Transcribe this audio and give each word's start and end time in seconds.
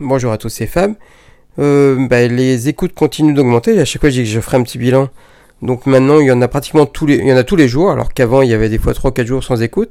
bonjour 0.00 0.32
à 0.32 0.38
tous 0.38 0.48
ces 0.48 0.66
femmes. 0.66 0.96
Euh, 1.58 2.06
bah, 2.08 2.26
les 2.26 2.68
écoutes 2.68 2.94
continuent 2.94 3.34
d'augmenter. 3.34 3.78
À 3.78 3.84
chaque 3.84 4.00
fois, 4.00 4.10
je 4.10 4.20
dis 4.20 4.22
que 4.22 4.34
je 4.34 4.40
ferai 4.40 4.56
un 4.56 4.62
petit 4.62 4.78
bilan. 4.78 5.08
Donc 5.60 5.86
maintenant, 5.86 6.18
il 6.20 6.26
y 6.26 6.32
en 6.32 6.42
a 6.42 6.48
pratiquement 6.48 6.86
tous 6.86 7.06
les, 7.06 7.16
il 7.16 7.26
y 7.26 7.32
en 7.32 7.36
a 7.36 7.44
tous 7.44 7.56
les 7.56 7.68
jours, 7.68 7.90
alors 7.90 8.12
qu'avant, 8.12 8.42
il 8.42 8.50
y 8.50 8.54
avait 8.54 8.68
des 8.68 8.78
fois 8.78 8.92
3-4 8.92 9.26
jours 9.26 9.44
sans 9.44 9.62
écoute. 9.62 9.90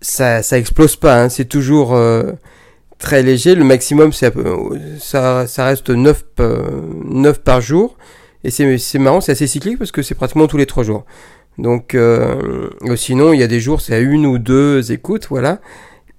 Ça, 0.00 0.42
ça 0.42 0.58
explose 0.58 0.96
pas, 0.96 1.22
hein. 1.22 1.28
c'est 1.28 1.44
toujours 1.46 1.94
euh, 1.94 2.32
très 2.98 3.22
léger. 3.22 3.54
Le 3.54 3.64
maximum, 3.64 4.12
c'est 4.12 4.32
ça, 4.98 5.46
ça 5.46 5.66
reste 5.66 5.90
9, 5.90 6.24
9 7.04 7.40
par 7.40 7.60
jour. 7.60 7.96
Et 8.42 8.50
c'est 8.50 8.98
marrant, 8.98 9.20
c'est 9.20 9.32
assez 9.32 9.46
cyclique 9.46 9.78
parce 9.78 9.92
que 9.92 10.02
c'est 10.02 10.14
pratiquement 10.14 10.46
tous 10.46 10.58
les 10.58 10.66
3 10.66 10.84
jours. 10.84 11.04
Donc, 11.58 11.94
euh, 11.94 12.68
sinon, 12.96 13.32
il 13.32 13.40
y 13.40 13.42
a 13.42 13.46
des 13.46 13.60
jours, 13.60 13.80
c'est 13.80 13.94
à 13.94 14.00
une 14.00 14.26
ou 14.26 14.38
deux 14.38 14.92
écoutes, 14.92 15.26
voilà. 15.30 15.60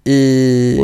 Et 0.06 0.80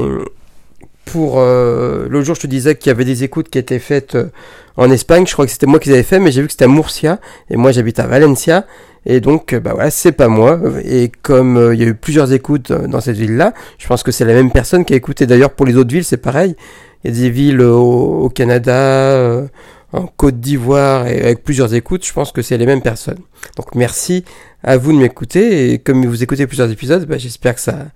pour 1.05 1.39
euh, 1.39 2.07
l'autre 2.09 2.25
jour, 2.25 2.35
je 2.35 2.41
te 2.41 2.47
disais 2.47 2.75
qu'il 2.75 2.89
y 2.89 2.91
avait 2.91 3.05
des 3.05 3.23
écoutes 3.23 3.49
qui 3.49 3.57
étaient 3.57 3.79
faites 3.79 4.15
euh, 4.15 4.29
en 4.77 4.89
Espagne. 4.91 5.25
Je 5.27 5.33
crois 5.33 5.45
que 5.45 5.51
c'était 5.51 5.65
moi 5.65 5.79
qui 5.79 5.89
les 5.89 5.95
avais 5.95 6.03
fait, 6.03 6.19
mais 6.19 6.31
j'ai 6.31 6.41
vu 6.41 6.47
que 6.47 6.53
c'était 6.53 6.65
à 6.65 6.69
Murcia 6.69 7.19
et 7.49 7.57
moi 7.57 7.71
j'habite 7.71 7.99
à 7.99 8.07
Valencia. 8.07 8.65
Et 9.05 9.19
donc, 9.19 9.53
euh, 9.53 9.59
bah 9.59 9.71
voilà, 9.73 9.89
c'est 9.89 10.11
pas 10.11 10.27
moi. 10.27 10.59
Et 10.85 11.11
comme 11.21 11.71
il 11.73 11.79
y 11.79 11.83
a 11.83 11.87
eu 11.87 11.95
plusieurs 11.95 12.31
écoutes 12.33 12.71
dans 12.71 13.01
cette 13.01 13.17
ville-là, 13.17 13.53
je 13.77 13.87
pense 13.87 14.03
que 14.03 14.11
c'est 14.11 14.25
la 14.25 14.33
même 14.33 14.51
personne 14.51 14.85
qui 14.85 14.93
a 14.93 14.95
écouté. 14.95 15.25
D'ailleurs, 15.25 15.51
pour 15.51 15.65
les 15.65 15.75
autres 15.75 15.91
villes, 15.91 16.05
c'est 16.05 16.17
pareil. 16.17 16.55
Il 17.03 17.11
y 17.11 17.17
a 17.17 17.23
des 17.23 17.29
villes 17.31 17.61
au, 17.61 18.29
Canada, 18.29 19.43
en 19.91 20.05
Côte 20.05 20.39
d'Ivoire, 20.39 21.07
et 21.07 21.19
avec 21.19 21.43
plusieurs 21.43 21.73
écoutes. 21.73 22.05
Je 22.05 22.13
pense 22.13 22.31
que 22.31 22.43
c'est 22.43 22.57
les 22.59 22.67
mêmes 22.67 22.83
personnes. 22.83 23.17
Donc, 23.57 23.73
merci 23.73 24.23
à 24.63 24.77
vous 24.77 24.93
de 24.93 24.97
m'écouter. 24.99 25.73
Et 25.73 25.79
comme 25.79 26.05
vous 26.05 26.21
écoutez 26.21 26.45
plusieurs 26.45 26.69
épisodes, 26.69 27.07
bah, 27.07 27.17
j'espère 27.17 27.55
que 27.55 27.61
ça 27.61 27.87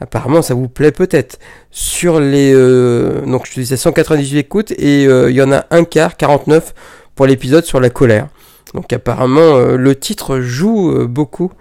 Apparemment, 0.00 0.42
ça 0.42 0.54
vous 0.54 0.68
plaît 0.68 0.92
peut-être. 0.92 1.38
Sur 1.70 2.20
les... 2.20 2.52
Euh, 2.54 3.24
donc, 3.26 3.46
je 3.46 3.54
te 3.54 3.60
disais 3.60 3.76
198 3.76 4.38
écoutes 4.38 4.70
et 4.72 5.06
euh, 5.06 5.30
il 5.30 5.36
y 5.36 5.42
en 5.42 5.52
a 5.52 5.66
un 5.70 5.84
quart, 5.84 6.16
49, 6.16 6.74
pour 7.14 7.26
l'épisode 7.26 7.64
sur 7.64 7.80
la 7.80 7.90
colère. 7.90 8.28
Donc, 8.74 8.92
apparemment, 8.92 9.56
euh, 9.56 9.76
le 9.76 9.94
titre 9.96 10.40
joue 10.40 11.06
beaucoup. 11.08 11.52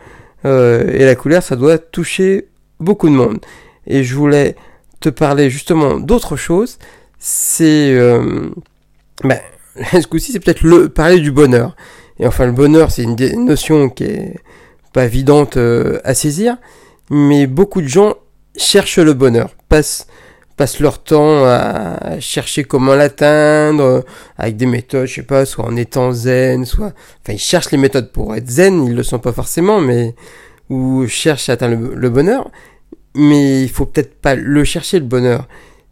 et 0.45 1.05
la 1.05 1.15
colère, 1.15 1.43
ça 1.43 1.55
doit 1.55 1.77
toucher 1.77 2.47
beaucoup 2.79 3.09
de 3.09 3.13
monde. 3.15 3.39
Et 3.85 4.03
je 4.03 4.15
voulais 4.15 4.55
te 4.99 5.09
parler 5.09 5.49
justement 5.49 5.99
d'autre 5.99 6.35
chose. 6.35 6.77
C'est... 7.19 7.93
ben, 9.23 9.39
ce 9.91 10.07
coup-ci, 10.07 10.31
c'est 10.31 10.39
peut-être 10.39 10.61
le 10.61 10.89
parler 10.89 11.19
du 11.19 11.31
bonheur. 11.31 11.75
Et 12.19 12.27
enfin, 12.27 12.45
le 12.45 12.51
bonheur, 12.51 12.91
c'est 12.91 13.03
une 13.03 13.45
notion 13.45 13.89
qui 13.89 14.05
est 14.05 14.35
pas 14.93 15.05
évidente 15.05 15.57
à 15.57 16.13
saisir 16.13 16.57
mais 17.09 17.47
beaucoup 17.47 17.81
de 17.81 17.87
gens 17.87 18.15
cherchent 18.57 18.99
le 18.99 19.13
bonheur, 19.13 19.55
passent, 19.69 20.07
passent 20.55 20.79
leur 20.79 21.01
temps 21.03 21.45
à 21.45 22.19
chercher 22.19 22.63
comment 22.63 22.95
l'atteindre, 22.95 24.03
avec 24.37 24.57
des 24.57 24.65
méthodes, 24.65 25.07
je 25.07 25.15
sais 25.15 25.23
pas, 25.23 25.45
soit 25.45 25.65
en 25.65 25.75
étant 25.75 26.11
zen, 26.11 26.65
soit, 26.65 26.93
enfin, 27.21 27.33
ils 27.33 27.39
cherchent 27.39 27.71
les 27.71 27.77
méthodes 27.77 28.11
pour 28.11 28.35
être 28.35 28.49
zen, 28.49 28.85
ils 28.85 28.95
le 28.95 29.03
sont 29.03 29.19
pas 29.19 29.31
forcément, 29.31 29.79
mais, 29.79 30.15
ou 30.69 31.07
cherchent 31.07 31.49
à 31.49 31.53
atteindre 31.53 31.91
le, 31.93 32.09
bonheur, 32.09 32.49
mais 33.15 33.63
il 33.63 33.69
faut 33.69 33.85
peut-être 33.85 34.19
pas 34.19 34.35
le 34.35 34.63
chercher, 34.63 34.99
le 34.99 35.05
bonheur. 35.05 35.47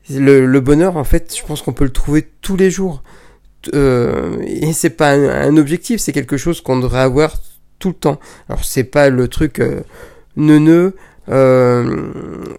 Le, 0.10 0.60
bonheur, 0.60 0.98
en 0.98 1.04
fait, 1.04 1.36
je 1.36 1.44
pense 1.44 1.62
qu'on 1.62 1.74
peut 1.74 1.86
le 1.86 1.92
trouver 1.92 2.28
tous 2.42 2.58
les 2.58 2.70
jours. 2.70 3.02
Euh, 3.74 4.38
et 4.46 4.74
c'est 4.74 4.92
pas 4.92 5.12
un, 5.14 5.58
objectif, 5.58 6.00
c'est 6.00 6.12
quelque 6.12 6.38
chose 6.38 6.62
qu'on 6.62 6.80
devrait 6.80 7.00
avoir 7.00 7.34
tout 7.80 7.90
le 7.90 7.96
temps. 7.96 8.20
Alors 8.48 8.64
c'est 8.64 8.84
pas 8.84 9.10
le 9.10 9.28
truc 9.28 9.60
euh, 9.60 9.82
neuneux, 10.36 10.96
euh, 11.30 12.04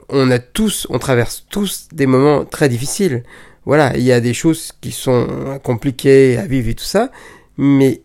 on 0.08 0.30
a 0.30 0.38
tous, 0.38 0.86
on 0.90 0.98
traverse 0.98 1.46
tous 1.50 1.88
des 1.92 2.06
moments 2.06 2.44
très 2.44 2.68
difficiles. 2.68 3.22
Voilà, 3.64 3.96
il 3.96 4.02
y 4.02 4.12
a 4.12 4.20
des 4.20 4.34
choses 4.34 4.72
qui 4.80 4.92
sont 4.92 5.58
compliquées 5.62 6.38
à 6.38 6.46
vivre 6.46 6.68
et 6.68 6.74
tout 6.74 6.84
ça, 6.84 7.10
mais 7.56 8.02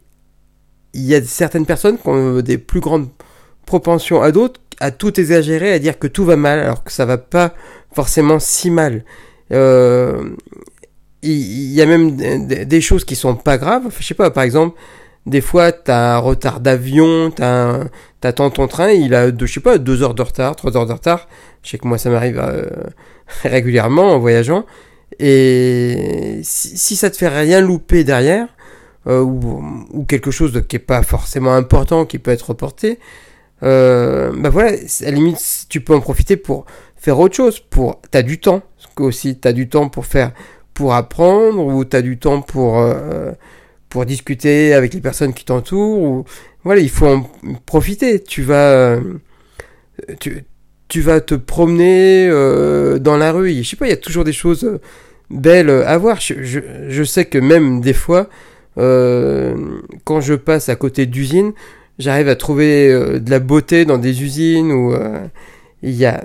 il 0.93 1.03
y 1.03 1.15
a 1.15 1.23
certaines 1.23 1.65
personnes 1.65 1.97
qui 1.97 2.07
ont 2.07 2.41
des 2.41 2.57
plus 2.57 2.79
grandes 2.79 3.09
propensions 3.65 4.21
à 4.21 4.31
d'autres 4.31 4.59
à 4.81 4.89
tout 4.89 5.19
exagérer, 5.19 5.71
à 5.71 5.79
dire 5.79 5.99
que 5.99 6.07
tout 6.07 6.25
va 6.25 6.35
mal, 6.35 6.59
alors 6.59 6.83
que 6.83 6.91
ça 6.91 7.05
va 7.05 7.19
pas 7.19 7.53
forcément 7.93 8.39
si 8.39 8.71
mal. 8.71 9.05
Euh, 9.51 10.31
il 11.21 11.71
y, 11.71 11.81
a 11.83 11.85
même 11.85 12.15
des, 12.15 12.81
choses 12.81 13.05
qui 13.05 13.15
sont 13.15 13.35
pas 13.35 13.59
graves. 13.59 13.93
Je 13.99 14.03
sais 14.03 14.15
pas, 14.15 14.31
par 14.31 14.41
exemple, 14.41 14.75
des 15.25 15.41
fois, 15.41 15.71
t'as 15.71 16.15
un 16.15 16.17
retard 16.17 16.59
d'avion, 16.59 17.31
t'attends 17.31 18.49
ton 18.49 18.67
train, 18.67 18.89
il 18.91 19.13
a, 19.13 19.29
je 19.29 19.45
sais 19.45 19.59
pas, 19.59 19.77
deux 19.77 20.01
heures 20.01 20.15
de 20.15 20.21
retard, 20.21 20.55
trois 20.55 20.75
heures 20.75 20.87
de 20.87 20.93
retard. 20.93 21.27
Je 21.63 21.69
sais 21.69 21.77
que 21.77 21.87
moi, 21.87 21.97
ça 21.97 22.09
m'arrive 22.09 22.39
euh, 22.39 22.65
régulièrement 23.43 24.13
en 24.13 24.19
voyageant. 24.19 24.65
Et 25.19 26.39
si, 26.43 26.95
ça 26.95 27.11
te 27.11 27.17
fait 27.17 27.27
rien 27.27 27.61
louper 27.61 28.03
derrière, 28.03 28.47
euh, 29.07 29.21
ou, 29.21 30.05
quelque 30.07 30.31
chose 30.31 30.63
qui 30.67 30.77
est 30.77 30.79
pas 30.79 31.03
forcément 31.03 31.53
important, 31.53 32.05
qui 32.05 32.17
peut 32.17 32.31
être 32.31 32.49
reporté, 32.49 32.97
euh, 33.63 34.31
bah 34.35 34.49
voilà, 34.49 34.71
à 34.71 35.05
la 35.05 35.11
limite, 35.11 35.67
tu 35.69 35.81
peux 35.81 35.93
en 35.93 36.01
profiter 36.01 36.35
pour 36.35 36.65
faire 36.95 37.19
autre 37.19 37.35
chose. 37.35 37.59
Pour, 37.59 38.01
t'as 38.09 38.23
du 38.23 38.39
temps 38.39 38.63
aussi, 38.97 39.37
t'as 39.37 39.53
du 39.53 39.69
temps 39.69 39.87
pour 39.89 40.07
faire, 40.07 40.31
pour 40.73 40.95
apprendre, 40.95 41.63
ou 41.63 41.85
t'as 41.85 42.01
du 42.01 42.17
temps 42.17 42.41
pour 42.41 42.83
pour 43.91 44.05
discuter 44.05 44.73
avec 44.73 44.93
les 44.95 45.01
personnes 45.01 45.33
qui 45.33 45.45
t'entourent. 45.45 46.01
Ou 46.01 46.25
voilà, 46.63 46.81
il 46.81 46.89
faut 46.89 47.05
en 47.05 47.29
profiter. 47.65 48.23
Tu 48.23 48.41
vas, 48.41 48.71
euh, 48.71 49.01
tu, 50.19 50.43
tu 50.87 51.01
vas 51.01 51.19
te 51.19 51.35
promener 51.35 52.27
euh, 52.27 52.97
dans 52.97 53.17
la 53.17 53.31
rue. 53.33 53.53
Je 53.53 53.69
sais 53.69 53.75
pas, 53.75 53.85
il 53.85 53.89
y 53.89 53.93
a 53.93 53.97
toujours 53.97 54.23
des 54.23 54.33
choses 54.33 54.63
euh, 54.63 54.79
belles 55.29 55.69
à 55.69 55.97
voir. 55.97 56.19
Je, 56.21 56.33
je, 56.89 57.03
sais 57.03 57.25
que 57.25 57.37
même 57.37 57.81
des 57.81 57.93
fois, 57.93 58.29
quand 58.75 60.21
je 60.21 60.33
passe 60.33 60.69
à 60.69 60.75
côté 60.75 61.05
d'usines, 61.05 61.51
j'arrive 61.99 62.29
à 62.29 62.35
trouver 62.35 63.19
de 63.19 63.29
la 63.29 63.39
beauté 63.39 63.83
dans 63.83 63.97
des 63.97 64.23
usines 64.23 64.71
où 64.71 64.95
il 65.83 65.93
y 65.93 66.05
a. 66.05 66.23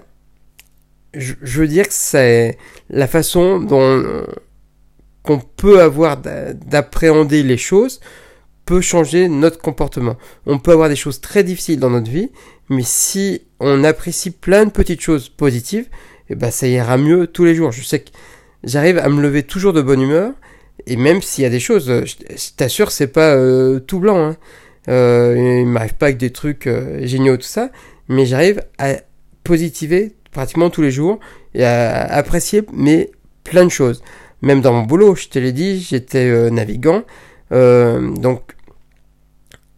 Je, 1.14 1.34
je 1.42 1.60
veux 1.60 1.68
dire 1.68 1.86
que 1.88 1.94
c'est 1.94 2.56
la 2.90 3.06
façon 3.06 3.58
dont 3.58 4.26
qu'on 5.26 5.40
peut 5.40 5.80
avoir 5.80 6.16
d'appréhender 6.16 7.42
les 7.42 7.58
choses 7.58 8.00
peut 8.64 8.80
changer 8.80 9.28
notre 9.28 9.58
comportement. 9.58 10.16
On 10.46 10.58
peut 10.58 10.72
avoir 10.72 10.88
des 10.88 10.96
choses 10.96 11.20
très 11.20 11.44
difficiles 11.44 11.78
dans 11.78 11.90
notre 11.90 12.10
vie, 12.10 12.30
mais 12.68 12.82
si 12.84 13.42
on 13.60 13.84
apprécie 13.84 14.30
plein 14.30 14.64
de 14.64 14.70
petites 14.70 15.00
choses 15.00 15.28
positives, 15.28 15.86
eh 16.30 16.34
ben 16.34 16.50
ça 16.50 16.66
ira 16.66 16.96
mieux 16.96 17.26
tous 17.26 17.44
les 17.44 17.54
jours. 17.54 17.70
Je 17.70 17.82
sais 17.82 18.00
que 18.00 18.10
j'arrive 18.64 18.98
à 18.98 19.08
me 19.08 19.20
lever 19.20 19.44
toujours 19.44 19.72
de 19.72 19.82
bonne 19.82 20.00
humeur, 20.00 20.32
et 20.86 20.96
même 20.96 21.22
s'il 21.22 21.42
y 21.42 21.46
a 21.46 21.50
des 21.50 21.60
choses, 21.60 21.86
je 21.86 22.50
t'assure, 22.56 22.90
c'est 22.90 23.06
pas 23.08 23.34
euh, 23.34 23.78
tout 23.78 24.00
blanc. 24.00 24.18
Hein. 24.18 24.36
Euh, 24.88 25.60
il 25.60 25.66
m'arrive 25.66 25.94
pas 25.94 26.06
avec 26.06 26.18
des 26.18 26.30
trucs 26.30 26.66
euh, 26.66 27.06
géniaux 27.06 27.36
tout 27.36 27.42
ça, 27.42 27.70
mais 28.08 28.26
j'arrive 28.26 28.62
à 28.78 28.94
positiver 29.44 30.14
pratiquement 30.32 30.70
tous 30.70 30.82
les 30.82 30.90
jours 30.90 31.18
et 31.54 31.64
à 31.64 32.02
apprécier 32.04 32.62
mais 32.72 33.10
plein 33.44 33.64
de 33.64 33.70
choses 33.70 34.02
même 34.46 34.60
dans 34.60 34.72
mon 34.72 34.82
boulot, 34.82 35.16
je 35.16 35.28
te 35.28 35.38
l'ai 35.38 35.52
dit, 35.52 35.80
j'étais 35.80 36.30
euh, 36.30 36.50
navigant. 36.50 37.02
Euh, 37.52 38.12
donc, 38.12 38.52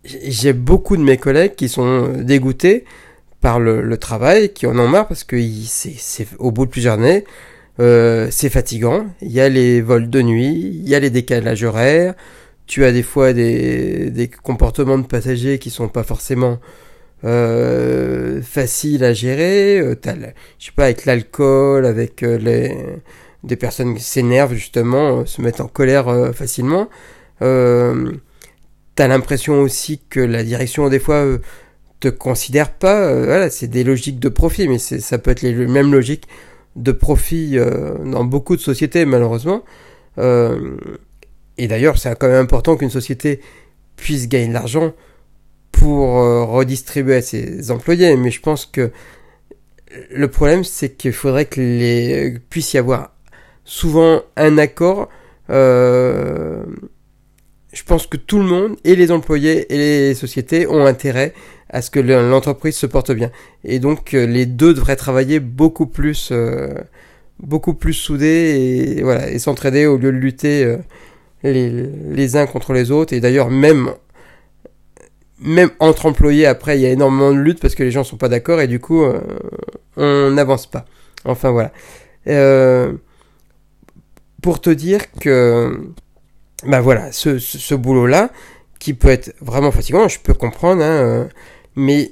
j'ai 0.04 0.52
beaucoup 0.52 0.96
de 0.96 1.02
mes 1.02 1.16
collègues 1.16 1.54
qui 1.54 1.68
sont 1.68 2.08
dégoûtés 2.18 2.84
par 3.40 3.60
le, 3.60 3.96
travail, 3.96 4.52
qui 4.52 4.66
en 4.66 4.78
ont 4.78 4.88
marre 4.88 5.08
parce 5.08 5.24
que 5.24 5.36
c'est 5.66 6.26
au 6.38 6.50
bout 6.50 6.66
de 6.66 6.70
plusieurs 6.70 6.94
années, 6.94 7.24
euh, 7.80 8.28
c'est 8.30 8.50
fatigant. 8.50 9.06
Il 9.22 9.32
y 9.32 9.40
a 9.40 9.48
les 9.48 9.80
vols 9.80 10.10
de 10.10 10.22
nuit, 10.22 10.80
il 10.82 10.88
y 10.88 10.94
a 10.94 11.00
les 11.00 11.10
décalages 11.10 11.64
horaires. 11.64 12.14
Tu 12.66 12.84
as 12.84 12.92
des 12.92 13.02
fois 13.02 13.32
des, 13.32 14.10
des 14.10 14.28
comportements 14.28 14.98
de 14.98 15.06
passagers 15.06 15.58
qui 15.58 15.70
sont 15.70 15.88
pas 15.88 16.02
forcément 16.02 16.58
faciles 17.22 19.02
à 19.02 19.14
gérer. 19.14 19.78
As, 19.80 20.14
je 20.58 20.66
sais 20.66 20.72
pas, 20.76 20.84
avec 20.84 21.06
l'alcool, 21.06 21.86
avec 21.86 22.20
les 22.20 22.76
des 23.44 23.56
personnes 23.56 23.94
qui 23.94 24.02
s'énervent 24.02 24.54
justement, 24.54 25.20
euh, 25.20 25.24
se 25.24 25.40
mettent 25.40 25.60
en 25.60 25.68
colère 25.68 26.08
euh, 26.08 26.32
facilement. 26.32 26.88
Euh, 27.42 28.12
T'as 28.94 29.06
l'impression 29.06 29.60
aussi 29.60 30.00
que 30.10 30.18
la 30.18 30.42
direction 30.42 30.88
des 30.88 30.98
fois 30.98 31.24
te 32.00 32.08
considère 32.08 32.72
pas. 32.72 33.14
voilà, 33.14 33.48
c'est 33.48 33.68
des 33.68 33.84
logiques 33.84 34.18
de 34.18 34.28
profit, 34.28 34.66
mais 34.66 34.78
ça 34.78 35.18
peut 35.18 35.30
être 35.30 35.42
les 35.42 35.52
mêmes 35.54 35.92
logiques 35.92 36.26
de 36.74 36.90
profit 36.90 37.58
dans 38.04 38.24
beaucoup 38.24 38.56
de 38.56 38.60
sociétés 38.60 39.04
malheureusement. 39.04 39.62
et 40.18 41.68
d'ailleurs, 41.68 41.96
c'est 41.96 42.18
quand 42.18 42.26
même 42.26 42.42
important 42.42 42.76
qu'une 42.76 42.90
société 42.90 43.40
puisse 43.94 44.26
gagner 44.26 44.48
de 44.48 44.54
l'argent 44.54 44.92
pour 45.70 46.14
redistribuer 46.48 47.14
à 47.14 47.22
ses 47.22 47.70
employés. 47.70 48.16
Mais 48.16 48.32
je 48.32 48.40
pense 48.40 48.66
que 48.66 48.90
le 50.10 50.26
problème, 50.26 50.64
c'est 50.64 50.90
qu'il 50.90 51.12
faudrait 51.12 51.44
que 51.44 51.60
les 51.60 52.36
puisse 52.50 52.74
y 52.74 52.78
avoir 52.78 53.12
souvent 53.68 54.22
un 54.36 54.58
accord. 54.58 55.08
Euh, 55.50 56.64
je 57.72 57.84
pense 57.84 58.06
que 58.06 58.16
tout 58.16 58.38
le 58.38 58.44
monde, 58.44 58.76
et 58.82 58.96
les 58.96 59.12
employés 59.12 59.72
et 59.72 59.76
les 59.76 60.14
sociétés, 60.14 60.66
ont 60.66 60.86
intérêt 60.86 61.34
à 61.68 61.82
ce 61.82 61.90
que 61.90 62.00
l'entreprise 62.00 62.76
se 62.76 62.86
porte 62.86 63.12
bien. 63.12 63.30
Et 63.62 63.78
donc 63.78 64.14
euh, 64.14 64.26
les 64.26 64.46
deux 64.46 64.72
devraient 64.72 64.96
travailler 64.96 65.38
beaucoup 65.38 65.86
plus, 65.86 66.30
euh, 66.32 66.72
beaucoup 67.40 67.74
plus 67.74 67.92
soudés 67.92 68.96
et 68.96 69.02
voilà 69.02 69.30
et 69.30 69.38
s'entraider 69.38 69.84
au 69.84 69.98
lieu 69.98 70.10
de 70.10 70.16
lutter 70.16 70.76
les, 71.44 72.36
uns 72.36 72.46
contre 72.46 72.72
les 72.72 72.90
autres. 72.90 73.12
Et 73.12 73.20
d'ailleurs, 73.20 73.50
même 73.50 73.92
même 75.40 75.70
entre 75.78 76.06
employés, 76.06 76.46
après, 76.46 76.78
il 76.78 76.82
y 76.82 76.86
a 76.86 76.90
énormément 76.90 77.32
de 77.32 77.38
luttes 77.38 77.60
parce 77.60 77.76
que 77.76 77.84
les 77.84 77.92
gens 77.92 78.02
sont 78.02 78.16
pas 78.16 78.28
d'accord 78.28 78.60
et 78.60 78.66
du 78.66 78.80
coup, 78.80 79.04
on 79.96 80.30
n'avance 80.30 80.66
pas. 80.66 80.86
Enfin 81.24 81.50
voilà. 81.50 81.70
Pour 84.42 84.60
te 84.60 84.70
dire 84.70 85.10
que, 85.12 85.92
bah 86.66 86.80
voilà, 86.80 87.12
ce, 87.12 87.38
ce, 87.38 87.74
boulot-là, 87.74 88.30
qui 88.78 88.94
peut 88.94 89.08
être 89.08 89.34
vraiment 89.40 89.70
fatigant, 89.72 90.08
je 90.08 90.20
peux 90.20 90.34
comprendre, 90.34 90.82
hein, 90.82 91.02
euh, 91.02 91.24
mais 91.74 92.10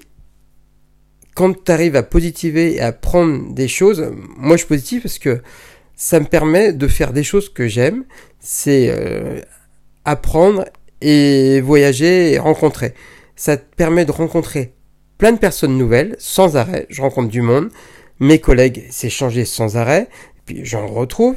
quand 1.35 1.65
tu 1.65 1.71
arrives 1.71 1.97
à 1.97 2.03
positiver 2.03 2.77
et 2.77 2.81
à 2.81 2.93
prendre 2.93 3.53
des 3.53 3.69
choses, 3.69 4.11
moi 4.37 4.57
je 4.57 4.65
positif 4.65 5.03
parce 5.03 5.19
que 5.19 5.43
ça 5.95 6.19
me 6.19 6.25
permet 6.25 6.73
de 6.73 6.89
faire 6.89 7.13
des 7.13 7.23
choses 7.23 7.49
que 7.49 7.69
j'aime, 7.69 8.05
c'est 8.41 8.89
euh, 8.89 9.41
apprendre 10.05 10.65
et 11.01 11.61
voyager 11.61 12.33
et 12.33 12.39
rencontrer. 12.39 12.95
Ça 13.37 13.57
te 13.57 13.75
permet 13.77 14.05
de 14.05 14.13
rencontrer 14.13 14.73
plein 15.19 15.33
de 15.33 15.39
personnes 15.39 15.77
nouvelles 15.77 16.17
sans 16.19 16.57
arrêt. 16.57 16.87
Je 16.89 17.03
rencontre 17.03 17.29
du 17.29 17.43
monde, 17.43 17.71
mes 18.19 18.39
collègues 18.39 18.87
s'échangeaient 18.91 19.45
sans 19.45 19.77
arrêt, 19.77 20.09
puis 20.47 20.65
j'en 20.65 20.87
retrouve. 20.87 21.37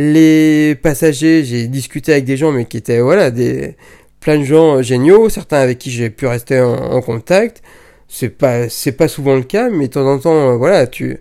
Les 0.00 0.76
passagers, 0.76 1.42
j'ai 1.44 1.66
discuté 1.66 2.12
avec 2.12 2.24
des 2.24 2.36
gens, 2.36 2.52
mais 2.52 2.66
qui 2.66 2.76
étaient, 2.76 3.00
voilà, 3.00 3.32
des, 3.32 3.74
plein 4.20 4.38
de 4.38 4.44
gens 4.44 4.80
géniaux, 4.80 5.28
certains 5.28 5.58
avec 5.58 5.78
qui 5.78 5.90
j'ai 5.90 6.08
pu 6.08 6.26
rester 6.26 6.60
en, 6.60 7.00
contact. 7.00 7.62
C'est 8.06 8.28
pas, 8.28 8.66
pas 8.96 9.08
souvent 9.08 9.34
le 9.34 9.42
cas, 9.42 9.70
mais 9.70 9.88
de 9.88 9.94
temps 9.94 10.06
en 10.06 10.20
temps, 10.20 10.50
euh, 10.52 10.56
voilà, 10.56 10.86
tu 10.86 11.18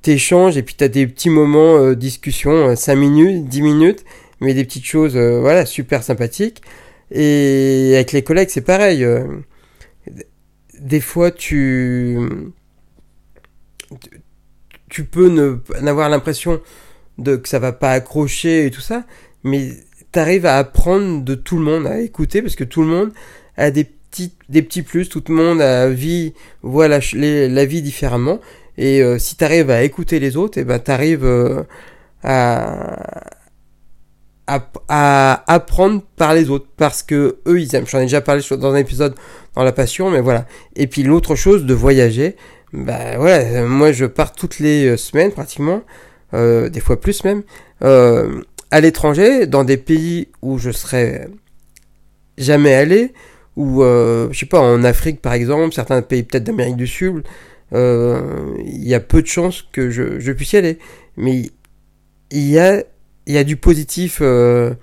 t'échanges 0.00 0.56
et 0.56 0.62
puis 0.62 0.74
t'as 0.74 0.88
des 0.88 1.06
petits 1.06 1.28
moments 1.28 1.76
euh, 1.76 1.94
discussion, 1.94 2.74
5 2.74 2.92
euh, 2.92 2.96
minutes, 2.96 3.48
10 3.48 3.62
minutes, 3.62 4.04
mais 4.40 4.54
des 4.54 4.64
petites 4.64 4.86
choses, 4.86 5.14
voilà, 5.18 5.66
super 5.66 6.02
sympathiques. 6.02 6.62
Et 7.10 7.92
avec 7.96 8.12
les 8.12 8.22
collègues, 8.22 8.48
c'est 8.48 8.62
pareil. 8.62 9.06
des 10.80 11.00
fois, 11.00 11.30
tu, 11.30 12.18
tu 14.88 15.04
peux 15.04 15.28
ne 15.28 15.58
n'avoir 15.82 16.08
l'impression 16.08 16.62
de 17.18 17.36
que 17.36 17.48
ça 17.48 17.58
va 17.58 17.72
pas 17.72 17.92
accrocher 17.92 18.66
et 18.66 18.70
tout 18.70 18.80
ça, 18.80 19.04
mais 19.44 19.70
tu 20.12 20.18
arrives 20.18 20.46
à 20.46 20.56
apprendre 20.58 21.22
de 21.22 21.34
tout 21.34 21.58
le 21.58 21.64
monde, 21.64 21.86
à 21.86 22.00
écouter 22.00 22.42
parce 22.42 22.56
que 22.56 22.64
tout 22.64 22.82
le 22.82 22.88
monde 22.88 23.12
a 23.56 23.70
des 23.70 23.84
petits 23.84 24.32
des 24.48 24.62
petits 24.62 24.82
plus, 24.82 25.08
tout 25.08 25.22
le 25.28 25.34
monde 25.34 25.60
a 25.60 25.88
vie 25.88 26.34
voit 26.62 26.88
la, 26.88 27.00
la 27.14 27.64
vie 27.64 27.82
différemment 27.82 28.40
et 28.78 29.02
euh, 29.02 29.18
si 29.18 29.36
tu 29.36 29.44
arrives 29.44 29.70
à 29.70 29.82
écouter 29.82 30.20
les 30.20 30.36
autres, 30.36 30.58
et 30.58 30.64
ben 30.64 30.78
tu 30.78 30.90
arrives 30.90 31.24
euh, 31.24 31.62
à, 32.22 32.98
à, 34.46 35.52
apprendre 35.52 36.02
par 36.16 36.34
les 36.34 36.50
autres 36.50 36.68
parce 36.76 37.02
que 37.02 37.38
eux 37.46 37.60
ils 37.60 37.74
aiment. 37.74 37.86
J'en 37.86 37.98
ai 38.00 38.02
déjà 38.02 38.20
parlé 38.20 38.42
dans 38.50 38.72
un 38.72 38.76
épisode 38.76 39.14
dans 39.54 39.62
la 39.62 39.72
passion, 39.72 40.10
mais 40.10 40.20
voilà. 40.20 40.46
Et 40.76 40.86
puis 40.86 41.02
l'autre 41.02 41.36
chose 41.36 41.64
de 41.64 41.74
voyager, 41.74 42.36
bah 42.72 43.16
voilà, 43.16 43.64
moi 43.64 43.92
je 43.92 44.04
pars 44.04 44.32
toutes 44.32 44.58
les 44.58 44.86
euh, 44.86 44.96
semaines 44.96 45.32
pratiquement, 45.32 45.82
euh, 46.34 46.68
des 46.68 46.80
fois 46.80 47.00
plus 47.00 47.24
même, 47.24 47.42
euh, 47.82 48.42
à 48.70 48.80
l'étranger, 48.80 49.46
dans 49.46 49.64
des 49.64 49.76
pays 49.76 50.28
où 50.42 50.58
je 50.58 50.70
serais 50.70 51.28
jamais 52.36 52.74
allé, 52.74 53.12
ou 53.56 53.82
euh, 53.82 54.28
je 54.32 54.38
sais 54.40 54.46
pas, 54.46 54.60
en 54.60 54.84
Afrique 54.84 55.22
par 55.22 55.32
exemple, 55.32 55.74
certains 55.74 56.02
pays 56.02 56.22
peut-être 56.22 56.44
d'Amérique 56.44 56.76
du 56.76 56.86
Sud, 56.86 57.22
il 57.72 58.86
y 58.86 58.94
a 58.94 59.00
peu 59.00 59.22
de 59.22 59.26
chances 59.26 59.66
que 59.72 59.90
je, 59.90 60.32
puisse 60.32 60.52
y 60.52 60.56
aller. 60.56 60.78
Mais 61.16 61.42
il 62.30 62.48
y 62.48 62.58
a, 62.58 62.82
y 63.26 63.38
a 63.38 63.44
du 63.44 63.56
positif 63.56 64.22
à 64.22 64.76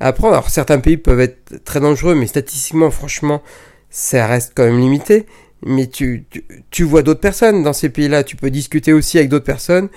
apprendre. 0.00 0.34
Alors 0.34 0.50
certains 0.50 0.78
pays 0.78 0.96
peuvent 0.96 1.20
être 1.20 1.64
très 1.64 1.80
dangereux, 1.80 2.14
mais 2.14 2.26
statistiquement, 2.26 2.90
franchement, 2.90 3.42
ça 3.90 4.26
reste 4.26 4.52
quand 4.54 4.64
même 4.64 4.78
limité 4.78 5.26
mais 5.62 5.86
tu, 5.88 6.24
tu, 6.70 6.84
vois 6.84 7.02
d'autres 7.02 7.20
personnes 7.20 7.62
dans 7.62 7.72
ces 7.72 7.88
pays-là. 7.88 8.22
Tu 8.22 8.36
peux 8.36 8.50
discuter 8.50 8.92
aussi 8.92 9.18
avec 9.18 9.28
d'autres 9.28 9.44
personnes 9.44 9.88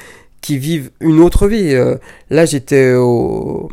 qui 0.42 0.58
vivent 0.58 0.92
une 1.00 1.20
autre 1.20 1.48
vie. 1.48 1.74
Euh, 1.74 1.96
là, 2.30 2.46
j'étais 2.46 2.94
au, 2.94 3.70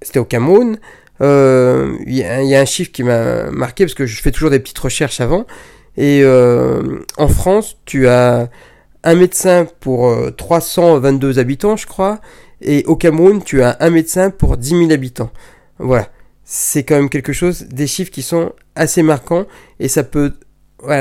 c'était 0.00 0.20
au 0.20 0.24
Cameroun. 0.24 0.78
Euh, 1.20 1.96
il 2.06 2.14
y, 2.14 2.24
a 2.24 2.60
un 2.60 2.64
chiffre 2.64 2.90
qui 2.90 3.02
m'a 3.02 3.50
marqué 3.50 3.84
parce 3.84 3.94
que 3.94 4.06
je 4.06 4.22
fais 4.22 4.30
toujours 4.30 4.50
des 4.50 4.60
petites 4.60 4.78
recherches 4.78 5.20
avant. 5.20 5.46
Et 5.96 6.22
euh, 6.22 7.00
en 7.18 7.28
France, 7.28 7.76
tu 7.84 8.08
as 8.08 8.48
un 9.02 9.14
médecin 9.14 9.66
pour 9.80 10.16
322 10.36 11.38
habitants, 11.38 11.76
je 11.76 11.86
crois. 11.86 12.20
Et 12.62 12.84
au 12.86 12.96
Cameroun, 12.96 13.42
tu 13.42 13.62
as 13.62 13.76
un 13.80 13.90
médecin 13.90 14.30
pour 14.30 14.56
10 14.56 14.68
000 14.70 14.92
habitants. 14.92 15.30
Voilà. 15.78 16.08
C'est 16.44 16.84
quand 16.84 16.96
même 16.96 17.10
quelque 17.10 17.32
chose, 17.32 17.66
des 17.68 17.86
chiffres 17.86 18.10
qui 18.10 18.22
sont 18.22 18.52
assez 18.74 19.02
marquants 19.02 19.46
et 19.78 19.88
ça 19.88 20.02
peut 20.02 20.32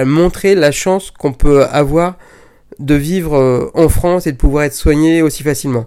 montrer 0.05 0.53
la 0.53 0.71
chance 0.71 1.09
qu'on 1.11 1.33
peut 1.33 1.65
avoir 1.65 2.17
de 2.79 2.95
vivre 2.95 3.35
euh, 3.35 3.69
en 3.73 3.89
France 3.89 4.25
et 4.25 4.31
de 4.31 4.37
pouvoir 4.37 4.63
être 4.63 4.73
soigné 4.73 5.21
aussi 5.21 5.43
facilement. 5.43 5.85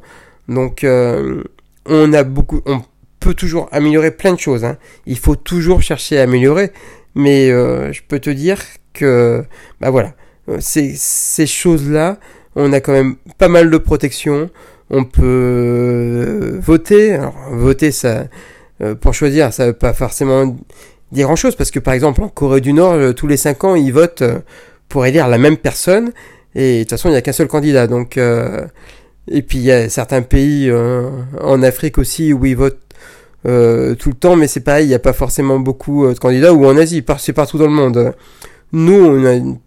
Donc 0.48 0.84
euh, 0.84 1.42
on 1.86 2.12
a 2.12 2.22
beaucoup, 2.22 2.60
on 2.66 2.82
peut 3.20 3.34
toujours 3.34 3.68
améliorer 3.72 4.10
plein 4.10 4.32
de 4.32 4.38
choses. 4.38 4.64
Hein. 4.64 4.76
Il 5.06 5.18
faut 5.18 5.36
toujours 5.36 5.82
chercher 5.82 6.18
à 6.18 6.22
améliorer, 6.22 6.70
mais 7.14 7.50
euh, 7.50 7.92
je 7.92 8.02
peux 8.06 8.18
te 8.18 8.30
dire 8.30 8.60
que 8.92 9.42
bah 9.80 9.90
voilà, 9.90 10.12
ces, 10.58 10.92
ces 10.94 11.46
choses-là, 11.46 12.18
on 12.56 12.72
a 12.72 12.80
quand 12.80 12.92
même 12.92 13.16
pas 13.38 13.48
mal 13.48 13.70
de 13.70 13.78
protection. 13.78 14.50
On 14.90 15.04
peut 15.04 16.58
voter. 16.60 17.14
Alors 17.14 17.34
voter, 17.50 17.90
ça 17.90 18.26
pour 19.00 19.14
choisir, 19.14 19.52
ça 19.52 19.66
veut 19.66 19.72
pas 19.72 19.94
forcément 19.94 20.56
dire 21.12 21.26
grand 21.26 21.36
chose 21.36 21.54
parce 21.54 21.70
que 21.70 21.78
par 21.78 21.94
exemple 21.94 22.20
en 22.20 22.28
Corée 22.28 22.60
du 22.60 22.72
Nord 22.72 23.14
tous 23.14 23.28
les 23.28 23.36
5 23.36 23.64
ans 23.64 23.74
ils 23.76 23.92
votent 23.92 24.24
pour 24.88 25.06
élire 25.06 25.28
la 25.28 25.38
même 25.38 25.56
personne 25.56 26.10
et 26.54 26.78
de 26.78 26.82
toute 26.82 26.90
façon 26.90 27.08
il 27.08 27.12
n'y 27.12 27.18
a 27.18 27.22
qu'un 27.22 27.32
seul 27.32 27.48
candidat 27.48 27.86
donc 27.86 28.16
euh, 28.16 28.66
et 29.28 29.42
puis 29.42 29.58
il 29.58 29.64
y 29.64 29.72
a 29.72 29.88
certains 29.88 30.22
pays 30.22 30.70
en 31.40 31.62
Afrique 31.62 31.98
aussi 31.98 32.32
où 32.32 32.44
ils 32.44 32.56
votent 32.56 32.80
tout 33.44 33.48
le 33.48 34.14
temps 34.18 34.36
mais 34.36 34.46
c'est 34.46 34.60
pareil 34.60 34.86
il 34.86 34.88
n'y 34.88 34.94
a 34.94 34.98
pas 34.98 35.12
forcément 35.12 35.58
beaucoup 35.58 36.06
de 36.06 36.18
candidats 36.18 36.52
ou 36.52 36.66
en 36.66 36.76
Asie 36.76 37.04
c'est 37.18 37.32
partout 37.32 37.58
dans 37.58 37.66
le 37.66 37.72
monde. 37.72 38.14
Nous 38.72 38.94
on 38.94 39.24
a 39.24 39.34
une 39.34 39.58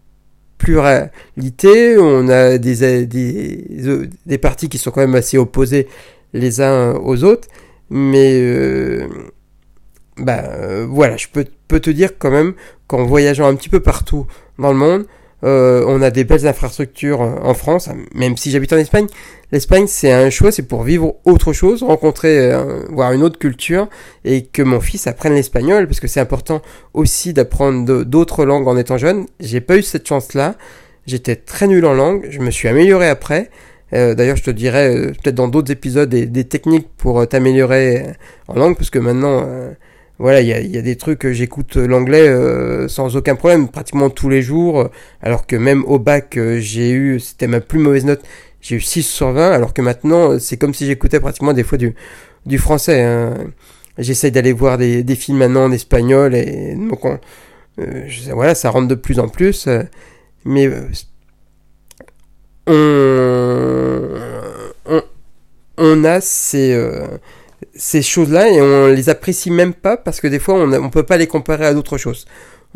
pluralité 0.58 1.98
on 1.98 2.28
a 2.28 2.58
des, 2.58 3.06
des, 3.06 4.10
des 4.26 4.38
partis 4.38 4.68
qui 4.68 4.78
sont 4.78 4.92
quand 4.92 5.02
même 5.02 5.16
assez 5.16 5.38
opposés 5.38 5.88
les 6.34 6.62
uns 6.62 6.96
aux 6.96 7.24
autres 7.24 7.48
mais 7.90 9.08
bah 10.18 10.44
euh, 10.46 10.86
voilà, 10.90 11.18
je 11.18 11.28
peux, 11.28 11.80
te 11.80 11.90
dire 11.90 12.18
quand 12.18 12.32
même 12.32 12.54
qu'en 12.88 13.06
voyageant 13.06 13.48
un 13.48 13.56
petit 13.56 13.70
peu 13.70 13.80
partout 13.80 14.28
dans 14.58 14.72
le 14.72 14.78
monde, 14.78 15.06
euh, 15.46 15.84
on 15.88 16.02
a 16.02 16.12
des 16.12 16.24
belles 16.24 16.48
infrastructures 16.48 17.22
euh, 17.22 17.36
en 17.44 17.54
France, 17.54 17.90
même 18.14 18.36
si 18.36 18.52
j'habite 18.52 18.74
en 18.74 18.78
Espagne. 18.78 19.08
L'Espagne, 19.52 19.86
c'est 19.88 20.12
un 20.12 20.30
choix, 20.30 20.52
c'est 20.52 20.68
pour 20.68 20.84
vivre 20.84 21.16
autre 21.24 21.54
chose, 21.54 21.84
rencontrer, 21.84 22.52
voir 22.90 23.14
une 23.14 23.22
autre 23.22 23.38
culture, 23.38 23.88
et 24.26 24.46
que 24.46 24.64
mon 24.64 24.80
fils 24.82 25.06
apprenne 25.08 25.34
l'espagnol, 25.34 25.88
parce 25.88 26.00
que 26.00 26.08
c'est 26.08 26.20
important 26.20 26.62
aussi 26.94 27.32
d'apprendre 27.32 28.04
d'autres 28.04 28.44
langues 28.44 28.68
en 28.68 28.76
étant 28.76 28.98
jeune. 28.98 29.28
J'ai 29.40 29.62
pas 29.62 29.78
eu 29.78 29.84
cette 29.84 30.08
chance-là. 30.08 30.56
J'étais 31.06 31.36
très 31.36 31.68
nul 31.68 31.86
en 31.86 31.94
langue, 31.94 32.28
je 32.32 32.40
me 32.40 32.50
suis 32.50 32.68
amélioré 32.68 33.08
après. 33.08 33.52
D'ailleurs, 33.92 34.36
je 34.36 34.44
te 34.44 34.52
dirai 34.52 35.14
peut-être 35.24 35.36
dans 35.36 35.48
d'autres 35.48 35.72
épisodes 35.72 36.10
des, 36.10 36.26
des 36.26 36.44
techniques 36.44 36.90
pour 36.98 37.26
t'améliorer 37.28 38.08
en 38.48 38.56
langue, 38.56 38.76
parce 38.76 38.90
que 38.90 39.00
maintenant 39.00 39.48
voilà, 40.18 40.40
il 40.40 40.48
y 40.48 40.78
a, 40.78 40.82
des 40.82 40.96
trucs, 40.96 41.28
j'écoute 41.32 41.76
l'anglais 41.76 42.28
euh, 42.30 42.88
sans 42.88 43.18
aucun 43.18 43.36
problème, 43.36 43.68
pratiquement 43.68 44.10
tous 44.10 44.30
les 44.30 44.42
jours, 44.42 44.90
alors 45.22 45.46
que 45.46 45.58
même 45.58 45.84
au 45.86 46.00
bac, 46.00 46.38
euh, 46.38 46.60
j'ai 46.60 46.92
eu, 46.92 47.20
c'était 47.20 47.48
ma 47.48 47.60
plus 47.60 47.80
mauvaise 47.80 48.06
note, 48.06 48.22
j'ai 48.62 48.78
eu 48.78 48.82
6 48.82 49.04
sur 49.04 49.34
20, 49.34 49.52
alors 49.52 49.74
que 49.74 49.82
maintenant, 49.82 50.40
c'est 50.40 50.56
comme 50.56 50.74
si 50.74 50.86
j'écoutais 50.86 51.20
pratiquement 51.20 51.52
des 51.52 51.64
fois 51.64 51.78
du, 51.78 52.58
français. 52.58 53.02
Hein. 53.04 53.34
J'essaye 53.98 54.32
d'aller 54.32 54.54
voir 54.54 54.78
des, 54.78 55.04
films 55.16 55.40
maintenant 55.40 55.66
en 55.66 55.72
espagnol, 55.74 56.34
et 56.34 56.76
donc 56.76 57.02
euh, 57.80 58.08
voilà, 58.32 58.56
ça 58.56 58.70
rentre 58.70 58.88
de 58.88 58.96
plus 58.96 59.20
en 59.20 59.28
plus, 59.28 59.68
mais 60.46 60.70
on, 62.68 64.18
on, 64.86 65.02
on 65.78 66.04
a 66.06 66.22
ces 66.22 66.74
ces 67.76 68.02
choses-là 68.02 68.50
et 68.50 68.62
on 68.62 68.88
les 68.88 69.10
apprécie 69.10 69.52
même 69.52 69.74
pas 69.74 69.98
parce 69.98 70.22
que 70.22 70.28
des 70.28 70.40
fois 70.40 70.56
on 70.56 70.68
ne 70.68 70.90
peut 70.90 71.04
pas 71.04 71.18
les 71.18 71.28
comparer 71.28 71.66
à 71.66 71.74
d'autres 71.74 71.98
choses. 71.98 72.26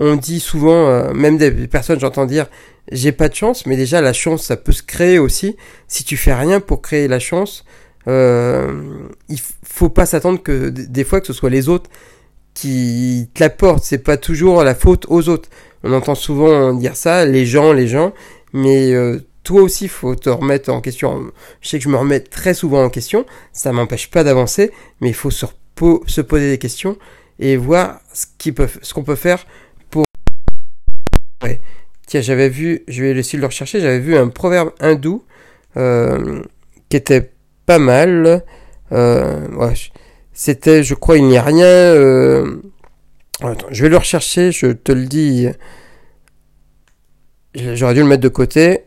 On 0.02 0.16
dit 0.16 0.40
souvent, 0.40 0.88
euh, 0.88 1.14
même 1.14 1.38
des 1.38 1.52
personnes, 1.68 2.00
j'entends 2.00 2.26
dire, 2.26 2.48
j'ai 2.90 3.12
pas 3.12 3.28
de 3.28 3.36
chance, 3.36 3.66
mais 3.66 3.76
déjà 3.76 4.00
la 4.00 4.14
chance, 4.14 4.44
ça 4.44 4.56
peut 4.56 4.72
se 4.72 4.82
créer 4.82 5.20
aussi. 5.20 5.58
Si 5.90 6.06
tu 6.06 6.16
fais 6.16 6.34
rien 6.34 6.62
pour 6.62 6.82
créer 6.82 7.10
la 7.10 7.20
chance, 7.20 7.66
euh, 8.08 8.82
il 9.28 9.40
faut 9.64 9.90
pas 9.90 10.06
s'attendre 10.06 10.42
que 10.42 10.70
des 10.70 11.04
fois 11.04 11.20
que 11.20 11.28
ce 11.28 11.34
soit 11.34 11.50
les 11.50 11.68
autres 11.68 11.90
qui 12.54 13.30
te 13.34 13.42
l'apportent. 13.42 13.84
C'est 13.84 14.04
pas 14.04 14.16
toujours 14.16 14.64
la 14.64 14.74
faute 14.74 15.06
aux 15.10 15.28
autres. 15.28 15.50
On 15.84 15.92
entend 15.92 16.16
souvent 16.16 16.74
dire 16.74 16.96
ça, 16.96 17.26
les 17.26 17.46
gens, 17.46 17.74
les 17.74 17.88
gens, 17.88 18.14
mais 18.54 18.94
euh, 18.94 19.20
toi 19.44 19.62
aussi, 19.62 19.88
faut 19.88 20.16
te 20.16 20.30
remettre 20.30 20.70
en 20.70 20.82
question. 20.82 21.32
Je 21.62 21.70
sais 21.70 21.78
que 21.78 21.84
je 21.84 21.90
me 21.90 21.98
remets 21.98 22.20
très 22.20 22.54
souvent 22.54 22.84
en 22.84 22.90
question, 22.90 23.26
ça 23.54 23.72
m'empêche 23.72 24.10
pas 24.10 24.24
d'avancer, 24.24 24.72
mais 25.02 25.10
il 25.10 25.16
faut 25.16 25.32
se, 25.32 25.46
se, 26.08 26.22
poser 26.22 26.50
des 26.52 26.58
questions 26.58 26.98
et 27.40 27.58
voir 27.58 28.02
ce 28.14 28.94
qu'on 28.94 29.04
peut 29.04 29.16
faire 29.16 29.46
pour... 29.90 30.04
Tiens, 32.08 32.22
j'avais 32.22 32.50
vu, 32.50 32.84
je 32.88 33.04
vais 33.04 33.12
essayer 33.12 33.38
de 33.38 33.42
le 33.42 33.48
rechercher, 33.48 33.80
j'avais 33.80 34.00
vu 34.00 34.18
un 34.18 34.30
proverbe 34.30 34.72
hindou 34.80 35.24
euh, 35.78 36.42
qui 36.90 36.98
était 36.98 37.32
pas 37.66 37.80
mal. 37.80 38.44
Euh, 38.92 39.72
c'était, 40.34 40.84
je 40.84 40.96
crois, 40.96 41.18
il 41.18 41.26
n'y 41.26 41.38
a 41.38 41.44
rien... 41.44 41.66
Euh, 41.66 42.62
attends, 43.42 43.68
je 43.70 43.84
vais 43.84 43.90
le 43.90 43.98
rechercher, 43.98 44.52
je 44.52 44.68
te 44.68 44.92
le 44.92 45.06
dis. 45.06 45.48
J'aurais 47.56 47.94
dû 47.94 48.02
le 48.02 48.08
mettre 48.08 48.24
de 48.24 48.30
côté. 48.30 48.86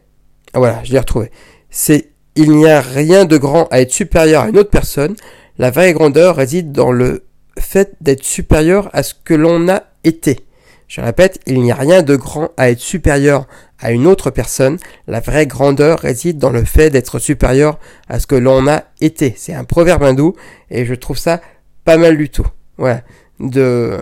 Ah, 0.55 0.59
voilà, 0.59 0.83
je 0.85 0.93
l'ai 0.93 0.99
retrouvé. 0.99 1.31
C'est 1.71 2.13
il 2.35 2.51
n'y 2.51 2.67
a 2.67 2.81
rien 2.81 3.25
de 3.25 3.37
grand 3.37 3.69
à 3.71 3.81
être 3.81 3.91
supérieur 3.91 4.43
à 4.43 4.49
une 4.49 4.59
autre 4.59 4.71
personne. 4.71 5.15
La 5.59 5.71
vraie 5.71 5.93
grandeur 5.93 6.37
réside 6.37 6.73
dans 6.73 6.93
le 6.93 7.25
fait 7.59 7.95
d'être 8.01 8.25
supérieur 8.25 8.89
à 8.95 9.03
ce 9.03 9.15
que 9.15 9.35
l'on 9.35 9.69
a 9.69 9.83
été. 10.05 10.41
Je 10.89 11.01
répète, 11.01 11.41
il 11.47 11.61
n'y 11.63 11.73
a 11.73 11.75
rien 11.75 12.03
de 12.03 12.17
grand 12.17 12.51
à 12.57 12.71
être 12.71 12.81
supérieur 12.81 13.47
à 13.79 13.93
une 13.93 14.07
autre 14.07 14.31
personne. 14.31 14.79
La 15.07 15.21
vraie 15.21 15.47
grandeur 15.47 16.01
réside 16.01 16.39
dans 16.39 16.51
le 16.51 16.65
fait 16.65 16.91
d'être 16.91 17.19
supérieur 17.19 17.79
à 18.09 18.19
ce 18.19 18.27
que 18.27 18.35
l'on 18.35 18.67
a 18.69 18.85
été. 19.01 19.35
C'est 19.37 19.55
un 19.55 19.65
proverbe 19.65 20.03
hindou 20.03 20.35
et 20.71 20.85
je 20.85 20.95
trouve 20.95 21.19
ça 21.19 21.41
pas 21.85 21.97
mal 21.97 22.17
du 22.17 22.29
tout. 22.29 22.47
Voilà. 22.77 23.03
De, 23.41 23.99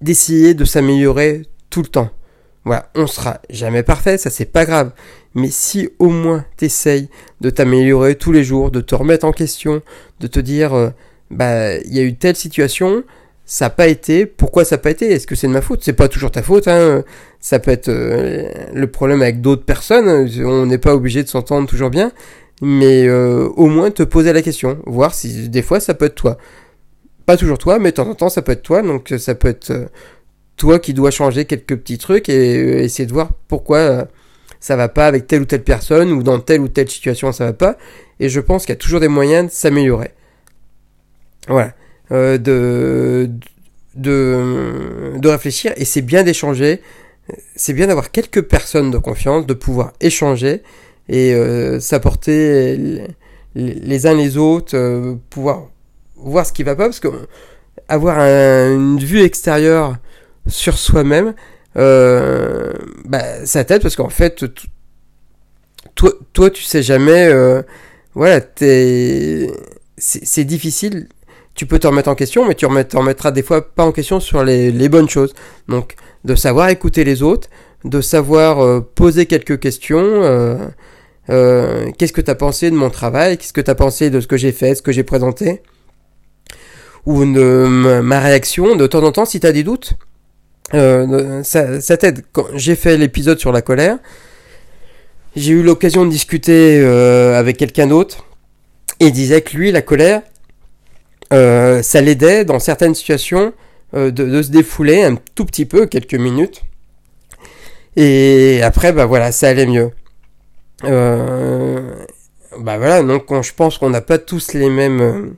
d'essayer 0.00 0.54
de 0.54 0.64
s'améliorer 0.64 1.42
tout 1.70 1.82
le 1.82 1.88
temps. 1.88 2.10
Voilà, 2.64 2.90
on 2.94 3.06
sera 3.06 3.40
jamais 3.50 3.82
parfait, 3.82 4.18
ça 4.18 4.30
c'est 4.30 4.44
pas 4.44 4.64
grave. 4.64 4.92
Mais 5.34 5.48
si 5.50 5.88
au 5.98 6.10
moins 6.10 6.44
t'essayes 6.56 7.08
de 7.40 7.50
t'améliorer 7.50 8.16
tous 8.16 8.32
les 8.32 8.44
jours, 8.44 8.70
de 8.70 8.80
te 8.80 8.94
remettre 8.94 9.24
en 9.24 9.32
question, 9.32 9.82
de 10.20 10.26
te 10.26 10.40
dire, 10.40 10.74
euh, 10.74 10.90
bah, 11.30 11.76
il 11.76 11.94
y 11.94 11.98
a 11.98 12.02
eu 12.02 12.14
telle 12.16 12.36
situation, 12.36 13.04
ça 13.44 13.66
n'a 13.66 13.70
pas 13.70 13.88
été, 13.88 14.26
pourquoi 14.26 14.64
ça 14.64 14.76
n'a 14.76 14.82
pas 14.82 14.90
été? 14.90 15.10
Est-ce 15.10 15.26
que 15.26 15.34
c'est 15.34 15.46
de 15.46 15.52
ma 15.52 15.62
faute? 15.62 15.80
C'est 15.82 15.94
pas 15.94 16.08
toujours 16.08 16.30
ta 16.30 16.42
faute, 16.42 16.68
hein. 16.68 17.04
Ça 17.40 17.58
peut 17.58 17.70
être 17.70 17.88
euh, 17.88 18.50
le 18.74 18.86
problème 18.90 19.22
avec 19.22 19.40
d'autres 19.40 19.64
personnes. 19.64 20.28
On 20.44 20.66
n'est 20.66 20.78
pas 20.78 20.94
obligé 20.94 21.22
de 21.22 21.28
s'entendre 21.28 21.68
toujours 21.68 21.90
bien, 21.90 22.12
mais 22.60 23.06
euh, 23.06 23.48
au 23.56 23.66
moins 23.68 23.90
te 23.90 24.02
poser 24.02 24.32
la 24.32 24.42
question, 24.42 24.78
voir 24.86 25.14
si 25.14 25.48
des 25.48 25.62
fois 25.62 25.80
ça 25.80 25.94
peut 25.94 26.06
être 26.06 26.16
toi. 26.16 26.36
Pas 27.24 27.36
toujours 27.36 27.58
toi, 27.58 27.78
mais 27.78 27.90
de 27.90 27.96
temps 27.96 28.08
en 28.08 28.14
temps 28.14 28.28
ça 28.28 28.42
peut 28.42 28.52
être 28.52 28.62
toi, 28.62 28.82
donc 28.82 29.14
ça 29.18 29.34
peut 29.34 29.48
être 29.48 29.88
toi 30.58 30.78
qui 30.78 30.92
dois 30.92 31.10
changer 31.10 31.46
quelques 31.46 31.76
petits 31.76 31.96
trucs 31.96 32.28
et 32.28 32.58
euh, 32.58 32.82
essayer 32.82 33.06
de 33.06 33.12
voir 33.12 33.30
pourquoi 33.46 33.78
euh, 33.78 34.04
ça 34.60 34.76
va 34.76 34.88
pas 34.88 35.06
avec 35.06 35.26
telle 35.26 35.42
ou 35.42 35.44
telle 35.46 35.64
personne 35.64 36.12
ou 36.12 36.22
dans 36.22 36.38
telle 36.40 36.60
ou 36.60 36.68
telle 36.68 36.90
situation 36.90 37.32
ça 37.32 37.46
va 37.46 37.52
pas. 37.54 37.78
Et 38.20 38.28
je 38.28 38.40
pense 38.40 38.66
qu'il 38.66 38.72
y 38.74 38.76
a 38.76 38.80
toujours 38.80 39.00
des 39.00 39.08
moyens 39.08 39.46
de 39.46 39.52
s'améliorer. 39.52 40.10
Voilà. 41.46 41.72
Euh, 42.10 42.36
de, 42.38 43.30
de, 43.94 45.16
de 45.16 45.28
réfléchir 45.28 45.72
et 45.76 45.86
c'est 45.86 46.02
bien 46.02 46.24
d'échanger. 46.24 46.82
C'est 47.56 47.74
bien 47.74 47.86
d'avoir 47.86 48.10
quelques 48.10 48.42
personnes 48.42 48.90
de 48.90 48.98
confiance, 48.98 49.46
de 49.46 49.54
pouvoir 49.54 49.92
échanger 50.00 50.62
et 51.10 51.34
s'apporter 51.78 53.04
les, 53.54 54.06
uns 54.06 54.14
les 54.14 54.38
autres, 54.38 55.18
pouvoir 55.28 55.66
voir 56.16 56.46
ce 56.46 56.54
qui 56.54 56.62
va 56.62 56.74
pas 56.74 56.84
parce 56.84 57.00
que 57.00 57.08
avoir 57.86 58.18
une 58.18 58.98
vue 58.98 59.20
extérieure 59.20 59.98
sur 60.48 60.78
soi-même, 60.78 61.34
euh, 61.76 62.72
bah, 63.04 63.46
ça 63.46 63.64
t'aide 63.64 63.82
parce 63.82 63.96
qu'en 63.96 64.08
fait, 64.08 64.44
toi, 65.94 66.12
toi, 66.32 66.50
tu 66.50 66.62
sais 66.62 66.82
jamais, 66.82 67.26
euh, 67.28 67.62
voilà, 68.14 68.40
c'est 68.56 70.44
difficile. 70.44 71.08
Tu 71.54 71.66
peux 71.66 71.78
te 71.78 71.86
remettre 71.86 72.08
en 72.08 72.14
question, 72.14 72.46
mais 72.46 72.54
tu 72.54 72.66
te 72.66 72.96
remettras 72.96 73.30
des 73.32 73.42
fois 73.42 73.74
pas 73.74 73.84
en 73.84 73.92
question 73.92 74.20
sur 74.20 74.44
les, 74.44 74.88
bonnes 74.88 75.08
choses. 75.08 75.34
Donc, 75.68 75.96
de 76.24 76.34
savoir 76.34 76.68
écouter 76.68 77.04
les 77.04 77.22
autres, 77.22 77.48
de 77.84 78.00
savoir 78.00 78.60
euh, 78.60 78.80
poser 78.80 79.26
quelques 79.26 79.58
questions. 79.58 80.70
Qu'est-ce 81.28 82.12
que 82.12 82.20
tu 82.20 82.30
as 82.30 82.34
pensé 82.34 82.70
de 82.70 82.76
mon 82.76 82.90
travail 82.90 83.38
Qu'est-ce 83.38 83.52
que 83.52 83.60
tu 83.60 83.70
as 83.70 83.74
pensé 83.74 84.10
de 84.10 84.20
ce 84.20 84.26
que 84.26 84.36
j'ai 84.36 84.52
fait, 84.52 84.74
ce 84.74 84.82
que 84.82 84.92
j'ai 84.92 85.02
présenté 85.02 85.62
Ou 87.06 87.24
de 87.24 88.00
ma 88.00 88.20
réaction 88.20 88.76
De 88.76 88.86
temps 88.86 89.02
en 89.02 89.12
temps, 89.12 89.24
si 89.26 89.40
tu 89.40 89.46
as 89.46 89.52
des 89.52 89.64
doutes, 89.64 89.94
euh, 90.74 91.42
ça, 91.42 91.80
ça 91.80 91.96
t'aide. 91.96 92.24
Quand 92.32 92.46
j'ai 92.54 92.76
fait 92.76 92.96
l'épisode 92.96 93.38
sur 93.38 93.52
la 93.52 93.62
colère, 93.62 93.98
j'ai 95.36 95.52
eu 95.52 95.62
l'occasion 95.62 96.04
de 96.04 96.10
discuter 96.10 96.80
euh, 96.80 97.38
avec 97.38 97.56
quelqu'un 97.56 97.86
d'autre 97.86 98.28
il 99.00 99.12
disait 99.12 99.42
que 99.42 99.56
lui, 99.56 99.70
la 99.70 99.82
colère, 99.82 100.22
euh, 101.32 101.82
ça 101.82 102.00
l'aidait 102.00 102.44
dans 102.44 102.58
certaines 102.58 102.94
situations 102.94 103.52
euh, 103.94 104.10
de, 104.10 104.24
de, 104.24 104.42
se 104.42 104.50
défouler 104.50 105.04
un 105.04 105.16
tout 105.34 105.44
petit 105.44 105.66
peu, 105.66 105.86
quelques 105.86 106.14
minutes. 106.14 106.62
Et 107.96 108.60
après, 108.62 108.92
bah 108.92 109.06
voilà, 109.06 109.32
ça 109.32 109.48
allait 109.48 109.66
mieux. 109.66 109.90
Euh, 110.84 111.94
bah 112.58 112.78
voilà, 112.78 113.02
donc 113.02 113.26
je 113.42 113.52
pense 113.52 113.78
qu'on 113.78 113.90
n'a 113.90 114.00
pas 114.00 114.18
tous 114.18 114.52
les 114.54 114.70
mêmes 114.70 115.34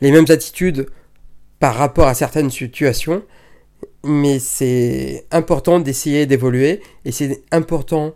les 0.00 0.10
mêmes 0.10 0.26
attitudes 0.28 0.86
par 1.60 1.76
rapport 1.76 2.08
à 2.08 2.14
certaines 2.14 2.50
situations 2.50 3.22
mais 4.04 4.38
c'est 4.38 5.26
important 5.30 5.80
d'essayer 5.80 6.26
d'évoluer 6.26 6.80
et 7.04 7.12
c'est 7.12 7.42
important, 7.50 8.14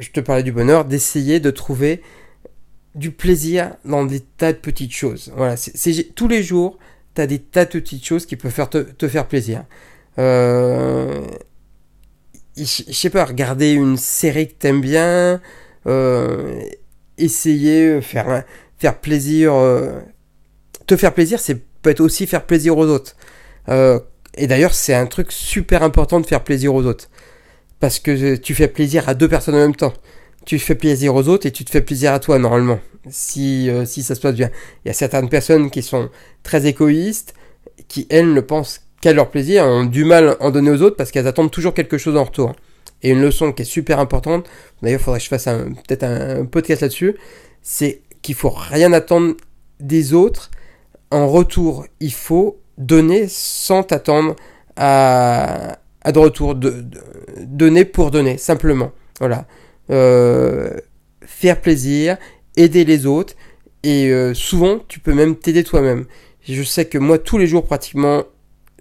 je 0.00 0.10
te 0.10 0.20
parlais 0.20 0.42
du 0.42 0.52
bonheur, 0.52 0.84
d'essayer 0.84 1.40
de 1.40 1.50
trouver 1.50 2.02
du 2.94 3.10
plaisir 3.10 3.74
dans 3.84 4.04
des 4.04 4.20
tas 4.20 4.52
de 4.52 4.58
petites 4.58 4.92
choses. 4.92 5.32
Voilà, 5.36 5.56
tous 6.14 6.28
les 6.28 6.42
jours, 6.42 6.78
tu 7.14 7.20
as 7.20 7.26
des 7.26 7.38
tas 7.38 7.64
de 7.64 7.70
petites 7.70 8.04
choses 8.04 8.26
qui 8.26 8.36
peuvent 8.36 8.52
faire 8.52 8.70
te, 8.70 8.78
te 8.78 9.08
faire 9.08 9.26
plaisir. 9.26 9.64
Euh, 10.18 11.26
je 12.56 12.64
sais 12.64 13.10
pas, 13.10 13.24
regarder 13.24 13.72
une 13.72 13.98
série 13.98 14.48
que 14.48 14.54
t'aimes 14.54 14.80
bien, 14.80 15.42
euh, 15.86 16.62
essayer, 17.18 18.00
faire, 18.00 18.44
faire 18.78 18.98
plaisir, 18.98 19.52
euh, 19.54 20.00
te 20.86 20.96
faire 20.96 21.12
plaisir, 21.12 21.38
c'est 21.38 21.60
peut 21.86 21.90
être 21.90 22.00
aussi 22.00 22.26
faire 22.26 22.44
plaisir 22.44 22.76
aux 22.76 22.86
autres. 22.86 23.14
Euh, 23.68 24.00
et 24.36 24.46
d'ailleurs, 24.46 24.74
c'est 24.74 24.94
un 24.94 25.06
truc 25.06 25.32
super 25.32 25.82
important 25.82 26.20
de 26.20 26.26
faire 26.26 26.44
plaisir 26.44 26.74
aux 26.74 26.84
autres. 26.84 27.08
Parce 27.80 27.98
que 27.98 28.36
tu 28.36 28.54
fais 28.54 28.68
plaisir 28.68 29.08
à 29.08 29.14
deux 29.14 29.28
personnes 29.28 29.54
en 29.54 29.58
même 29.58 29.76
temps. 29.76 29.92
Tu 30.44 30.58
fais 30.58 30.74
plaisir 30.74 31.14
aux 31.14 31.28
autres 31.28 31.46
et 31.46 31.50
tu 31.50 31.64
te 31.64 31.70
fais 31.70 31.80
plaisir 31.80 32.12
à 32.12 32.20
toi, 32.20 32.38
normalement. 32.38 32.78
Si, 33.08 33.70
euh, 33.70 33.84
si 33.84 34.02
ça 34.02 34.14
se 34.14 34.20
passe 34.20 34.34
bien. 34.34 34.50
Il 34.84 34.88
y 34.88 34.90
a 34.90 34.94
certaines 34.94 35.28
personnes 35.28 35.70
qui 35.70 35.82
sont 35.82 36.10
très 36.42 36.66
égoïstes, 36.66 37.34
qui, 37.88 38.06
elles, 38.10 38.32
ne 38.32 38.40
pensent 38.40 38.82
qu'à 39.00 39.12
leur 39.12 39.30
plaisir, 39.30 39.64
ont 39.64 39.84
du 39.84 40.04
mal 40.04 40.36
à 40.40 40.42
en 40.42 40.50
donner 40.50 40.70
aux 40.70 40.82
autres 40.82 40.96
parce 40.96 41.10
qu'elles 41.10 41.26
attendent 41.26 41.50
toujours 41.50 41.74
quelque 41.74 41.98
chose 41.98 42.16
en 42.16 42.24
retour. 42.24 42.54
Et 43.02 43.10
une 43.10 43.20
leçon 43.20 43.52
qui 43.52 43.62
est 43.62 43.66
super 43.66 44.00
importante, 44.00 44.48
d'ailleurs, 44.82 45.00
il 45.00 45.04
faudrait 45.04 45.18
que 45.18 45.24
je 45.24 45.28
fasse 45.28 45.44
peut-être 45.44 46.04
un, 46.04 46.40
un 46.40 46.44
podcast 46.46 46.82
là-dessus, 46.82 47.16
c'est 47.62 48.00
qu'il 48.22 48.34
faut 48.34 48.50
rien 48.50 48.92
attendre 48.92 49.34
des 49.80 50.14
autres. 50.14 50.50
En 51.10 51.28
retour, 51.28 51.86
il 52.00 52.12
faut 52.12 52.58
donner 52.78 53.26
sans 53.28 53.82
t'attendre 53.82 54.36
à, 54.76 55.78
à 56.02 56.12
de 56.12 56.18
retour, 56.18 56.54
de, 56.54 56.84
donner 57.40 57.84
pour 57.84 58.10
donner, 58.10 58.38
simplement. 58.38 58.92
Voilà. 59.18 59.46
Euh, 59.90 60.70
faire 61.22 61.60
plaisir, 61.60 62.16
aider 62.56 62.84
les 62.84 63.06
autres, 63.06 63.34
et 63.82 64.10
euh, 64.10 64.34
souvent, 64.34 64.78
tu 64.88 65.00
peux 65.00 65.14
même 65.14 65.36
t'aider 65.36 65.64
toi-même. 65.64 66.06
Je 66.48 66.62
sais 66.62 66.84
que 66.84 66.98
moi, 66.98 67.18
tous 67.18 67.38
les 67.38 67.46
jours, 67.46 67.64
pratiquement, 67.64 68.24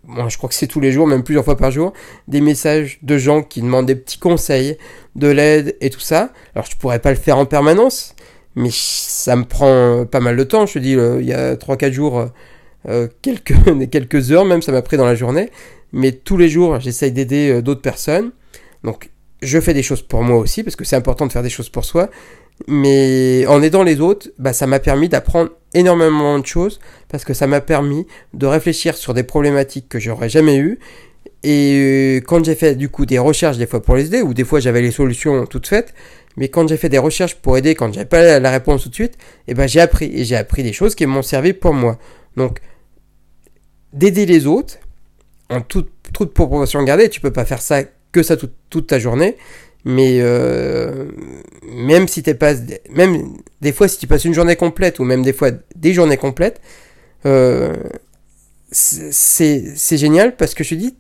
moi, 0.04 0.30
je 0.30 0.38
crois 0.38 0.50
que 0.50 0.56
c'est 0.56 0.68
tous 0.68 0.80
les 0.80 0.92
jours, 0.92 1.08
même 1.08 1.24
plusieurs 1.24 1.46
fois 1.46 1.58
par 1.58 1.72
jour, 1.72 1.94
des 2.28 2.42
messages 2.42 3.00
de 3.02 3.18
gens 3.18 3.42
qui 3.42 3.62
demandent 3.62 3.88
des 3.88 3.96
petits 3.96 4.20
conseils, 4.20 4.78
de 5.16 5.28
l'aide 5.28 5.76
et 5.82 5.90
tout 5.90 6.00
ça. 6.00 6.32
Alors, 6.54 6.68
je 6.70 6.76
pourrais 6.76 7.00
pas 7.00 7.10
le 7.10 7.18
faire 7.18 7.38
en 7.38 7.46
permanence, 7.46 8.16
mais 8.56 8.70
ça 8.72 9.36
me 9.36 9.46
prend 9.46 10.06
pas 10.06 10.20
mal 10.20 10.38
de 10.38 10.44
temps. 10.44 10.66
Je 10.66 10.74
te 10.74 10.80
dis, 10.80 10.92
il 10.92 11.26
y 11.26 11.34
a 11.34 11.56
3-4 11.56 11.92
jours, 11.92 12.30
euh, 12.88 13.08
quelques, 13.22 13.56
quelques 13.92 14.32
heures 14.32 14.46
même, 14.46 14.62
ça 14.62 14.72
m'a 14.72 14.82
pris 14.82 14.98
dans 14.98 15.06
la 15.06 15.16
journée. 15.16 15.50
Mais 15.92 16.12
tous 16.12 16.38
les 16.38 16.50
jours, 16.50 16.80
j'essaye 16.80 17.12
d'aider 17.12 17.50
euh, 17.50 17.62
d'autres 17.62 17.82
personnes. 17.82 18.32
Donc, 18.84 19.10
je 19.42 19.60
fais 19.60 19.74
des 19.74 19.84
choses 19.84 20.02
pour 20.02 20.24
moi 20.24 20.38
aussi, 20.38 20.64
parce 20.64 20.76
que 20.76 20.86
c'est 20.86 20.96
important 20.96 21.26
de 21.26 21.32
faire 21.32 21.44
des 21.44 21.50
choses 21.50 21.70
pour 21.70 21.86
soi. 21.86 22.10
Mais 22.68 23.46
en 23.48 23.62
aidant 23.62 23.84
les 23.84 24.00
autres, 24.00 24.30
bah, 24.40 24.54
ça 24.54 24.66
m'a 24.66 24.80
permis 24.80 25.10
d'apprendre 25.10 25.52
énormément 25.74 26.40
de 26.40 26.46
choses, 26.46 26.80
parce 27.10 27.26
que 27.26 27.34
ça 27.34 27.48
m'a 27.48 27.62
permis 27.62 28.08
de 28.34 28.46
réfléchir 28.46 28.96
sur 28.96 29.14
des 29.14 29.24
problématiques 29.24 29.90
que 29.90 30.00
j'aurais 30.00 30.30
jamais 30.30 30.58
eues. 30.58 30.80
Et 31.44 32.18
euh, 32.18 32.22
quand 32.26 32.44
j'ai 32.44 32.56
fait 32.56 32.76
du 32.76 32.90
coup 32.90 33.06
des 33.06 33.20
recherches 33.20 33.58
des 33.58 33.68
fois 33.68 33.82
pour 33.82 33.96
les 33.96 34.08
aider, 34.08 34.22
ou 34.22 34.34
des 34.34 34.44
fois 34.44 34.60
j'avais 34.60 34.82
les 34.82 34.92
solutions 34.92 35.46
toutes 35.46 35.68
faites, 35.68 35.94
mais 36.38 36.50
quand 36.50 36.68
j'ai 36.68 36.78
fait 36.78 36.90
des 36.90 36.98
recherches 36.98 37.36
pour 37.36 37.58
aider, 37.58 37.76
quand 37.76 37.94
j'avais 37.94 38.08
pas 38.08 38.40
la 38.40 38.52
réponse 38.52 38.84
tout 38.84 38.90
de 38.90 38.96
suite, 38.96 39.18
eh 39.48 39.54
ben 39.54 39.68
j'ai 39.68 39.80
appris 39.80 40.10
et 40.14 40.26
j'ai 40.26 40.36
appris 40.36 40.64
des 40.64 40.74
choses 40.74 40.96
qui 40.96 41.06
m'ont 41.06 41.22
servi 41.22 41.54
pour 41.54 41.74
moi. 41.74 42.00
Donc 42.36 42.62
d'aider 43.96 44.26
les 44.26 44.46
autres, 44.46 44.78
en 45.50 45.62
toute, 45.62 45.90
toute 46.14 46.34
proportion 46.34 46.84
gardée, 46.84 47.10
tu 47.10 47.22
peux 47.22 47.34
pas 47.34 47.46
faire 47.46 47.62
ça 47.62 47.84
que 48.12 48.24
ça 48.24 48.38
toute, 48.38 48.88
ta 48.88 49.00
journée, 49.00 49.36
Mais 49.84 50.20
euh, 50.22 51.10
même 51.64 52.08
si 52.08 52.24
t'es 52.24 52.34
pas, 52.36 52.54
même 52.90 53.34
des 53.62 53.74
fois 53.74 53.88
si 53.88 53.98
tu 53.98 54.08
passes 54.08 54.26
une 54.26 54.34
journée 54.34 54.56
complète 54.56 55.00
ou 55.00 55.04
même 55.04 55.24
des 55.24 55.34
fois 55.34 55.52
des 55.76 55.94
journées 55.94 56.18
complètes, 56.18 56.62
euh, 57.26 57.76
c'est 58.72 59.98
génial 59.98 60.36
parce 60.36 60.54
que 60.54 60.64
je 60.64 60.70
te 60.70 60.76
dis, 60.76 60.96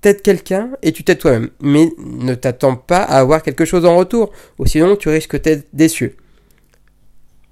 t'aides 0.00 0.22
quelqu'un 0.22 0.70
et 0.82 0.92
tu 0.92 1.04
t'aides 1.04 1.18
toi-même. 1.18 1.50
Mais 1.60 1.90
ne 1.98 2.34
t'attends 2.34 2.76
pas 2.76 3.02
à 3.02 3.18
avoir 3.18 3.42
quelque 3.42 3.64
chose 3.64 3.84
en 3.84 3.96
retour, 3.96 4.32
ou 4.58 4.66
sinon 4.66 4.96
tu 4.96 5.08
risques 5.08 5.40
d'être 5.42 5.66
déçu. 5.72 6.16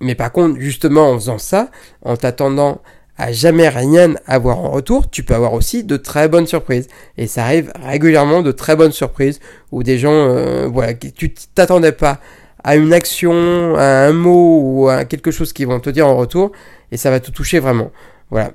Mais 0.01 0.15
par 0.15 0.33
contre, 0.33 0.59
justement 0.59 1.11
en 1.11 1.15
faisant 1.19 1.39
ça, 1.39 1.71
en 2.03 2.17
t'attendant 2.17 2.81
à 3.21 3.33
jamais 3.33 3.69
rien 3.69 4.15
avoir 4.27 4.59
en 4.61 4.71
retour, 4.71 5.11
tu 5.11 5.23
peux 5.23 5.35
avoir 5.35 5.53
aussi 5.53 5.85
de 5.85 5.97
très 5.99 6.27
bonnes 6.29 6.47
surprises. 6.47 6.89
Et 7.19 7.27
ça 7.27 7.45
arrive 7.45 7.71
régulièrement 7.85 8.41
de 8.41 8.51
très 8.51 8.77
bonnes 8.77 8.93
surprises 8.93 9.41
où 9.73 9.83
des 9.83 9.99
gens, 9.99 10.13
euh, 10.13 10.67
voilà, 10.67 10.95
tu 10.95 11.35
t'attendais 11.55 11.93
pas 11.93 12.19
à 12.65 12.77
une 12.77 12.95
action, 12.95 13.75
à 13.77 14.07
un 14.07 14.13
mot 14.13 14.61
ou 14.63 14.89
à 14.89 15.05
quelque 15.05 15.31
chose 15.31 15.53
qu'ils 15.53 15.67
vont 15.67 15.81
te 15.81 15.91
dire 15.91 16.07
en 16.07 16.17
retour 16.17 16.53
et 16.93 16.97
ça 16.97 17.11
va 17.11 17.21
te 17.21 17.31
toucher 17.31 17.59
vraiment. 17.59 17.91
Voilà. 18.31 18.53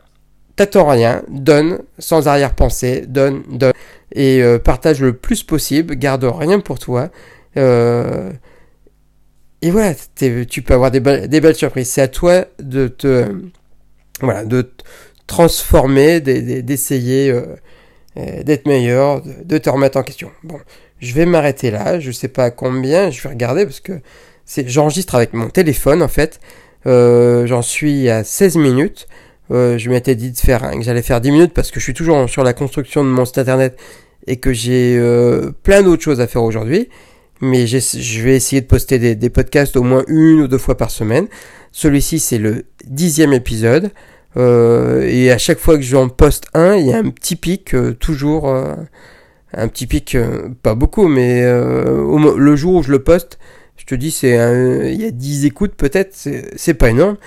T'attends 0.55 0.87
rien, 0.87 1.21
donne 1.29 1.79
sans 1.99 2.27
arrière-pensée, 2.27 3.05
donne, 3.07 3.43
donne 3.49 3.73
et 4.13 4.41
euh, 4.41 4.57
partage 4.57 5.01
le 5.01 5.13
plus 5.13 5.43
possible, 5.43 5.95
garde 5.95 6.23
rien 6.23 6.59
pour 6.59 6.79
toi. 6.79 7.09
Euh, 7.57 8.31
et 9.61 9.69
voilà, 9.69 9.93
tu 10.49 10.61
peux 10.63 10.73
avoir 10.73 10.89
des, 10.89 10.99
des 10.99 11.41
belles 11.41 11.55
surprises. 11.55 11.89
C'est 11.89 12.01
à 12.01 12.07
toi 12.07 12.45
de 12.59 12.87
te 12.87 13.27
voilà, 14.21 14.45
de 14.45 14.69
transformer, 15.27 16.21
d'essayer 16.21 17.31
euh, 17.31 17.45
euh, 18.17 18.43
d'être 18.43 18.67
meilleur, 18.67 19.21
de, 19.21 19.57
te 19.57 19.69
remettre 19.69 19.97
en 19.97 20.03
question. 20.03 20.31
Bon, 20.43 20.59
je 20.99 21.13
vais 21.13 21.25
m'arrêter 21.25 21.71
là, 21.71 21.99
je 21.99 22.11
sais 22.11 22.27
pas 22.27 22.51
combien, 22.51 23.09
je 23.09 23.21
vais 23.21 23.29
regarder 23.29 23.65
parce 23.65 23.79
que 23.79 23.93
j'enregistre 24.65 25.15
avec 25.15 25.33
mon 25.33 25.49
téléphone 25.49 26.01
en 26.01 26.07
fait. 26.07 26.39
Euh, 26.85 27.47
j'en 27.47 27.63
suis 27.63 28.09
à 28.09 28.23
16 28.23 28.57
minutes. 28.57 29.07
je 29.49 29.89
m'étais 29.89 30.15
dit 30.15 30.31
de 30.31 30.37
faire, 30.37 30.71
que 30.71 30.81
j'allais 30.81 31.01
faire 31.01 31.21
10 31.21 31.31
minutes 31.31 31.53
parce 31.53 31.71
que 31.71 31.79
je 31.79 31.85
suis 31.85 31.93
toujours 31.93 32.29
sur 32.29 32.43
la 32.43 32.53
construction 32.53 33.03
de 33.03 33.09
mon 33.09 33.25
site 33.25 33.39
internet 33.39 33.77
et 34.27 34.37
que 34.37 34.53
j'ai 34.53 34.99
plein 35.63 35.81
d'autres 35.81 36.03
choses 36.03 36.21
à 36.21 36.27
faire 36.27 36.43
aujourd'hui. 36.43 36.89
Mais 37.41 37.67
je 37.67 38.21
vais 38.21 38.35
essayer 38.35 38.61
de 38.61 38.67
poster 38.67 39.15
des, 39.15 39.29
podcasts 39.29 39.75
au 39.75 39.83
moins 39.83 40.03
une 40.07 40.41
ou 40.41 40.47
deux 40.47 40.57
fois 40.57 40.77
par 40.77 40.89
semaine. 40.89 41.27
Celui-ci, 41.71 42.19
c'est 42.19 42.37
le 42.37 42.65
dixième 42.85 43.33
épisode. 43.33 43.91
Euh, 44.37 45.01
et 45.07 45.31
à 45.31 45.37
chaque 45.37 45.59
fois 45.59 45.77
que 45.77 45.83
j'en 45.83 46.09
poste 46.09 46.47
un, 46.53 46.75
il 46.75 46.87
y 46.87 46.93
a 46.93 46.97
un 46.97 47.09
petit 47.09 47.35
pic, 47.35 47.73
euh, 47.73 47.93
toujours 47.93 48.49
euh, 48.49 48.75
un 49.53 49.67
petit 49.67 49.87
pic, 49.87 50.17
pas 50.61 50.75
beaucoup, 50.75 51.07
mais 51.07 51.43
le 51.43 52.55
jour 52.55 52.75
où 52.75 52.83
je 52.83 52.91
le 52.91 52.99
poste, 52.99 53.39
je 53.77 53.85
te 53.85 53.95
dis, 53.95 54.11
c'est 54.11 54.31
il 54.93 55.01
y 55.01 55.05
a 55.05 55.11
10 55.11 55.45
écoutes 55.45 55.75
peut-être, 55.75 56.13
c'est 56.55 56.73
pas 56.73 56.89
énorme. 56.89 57.17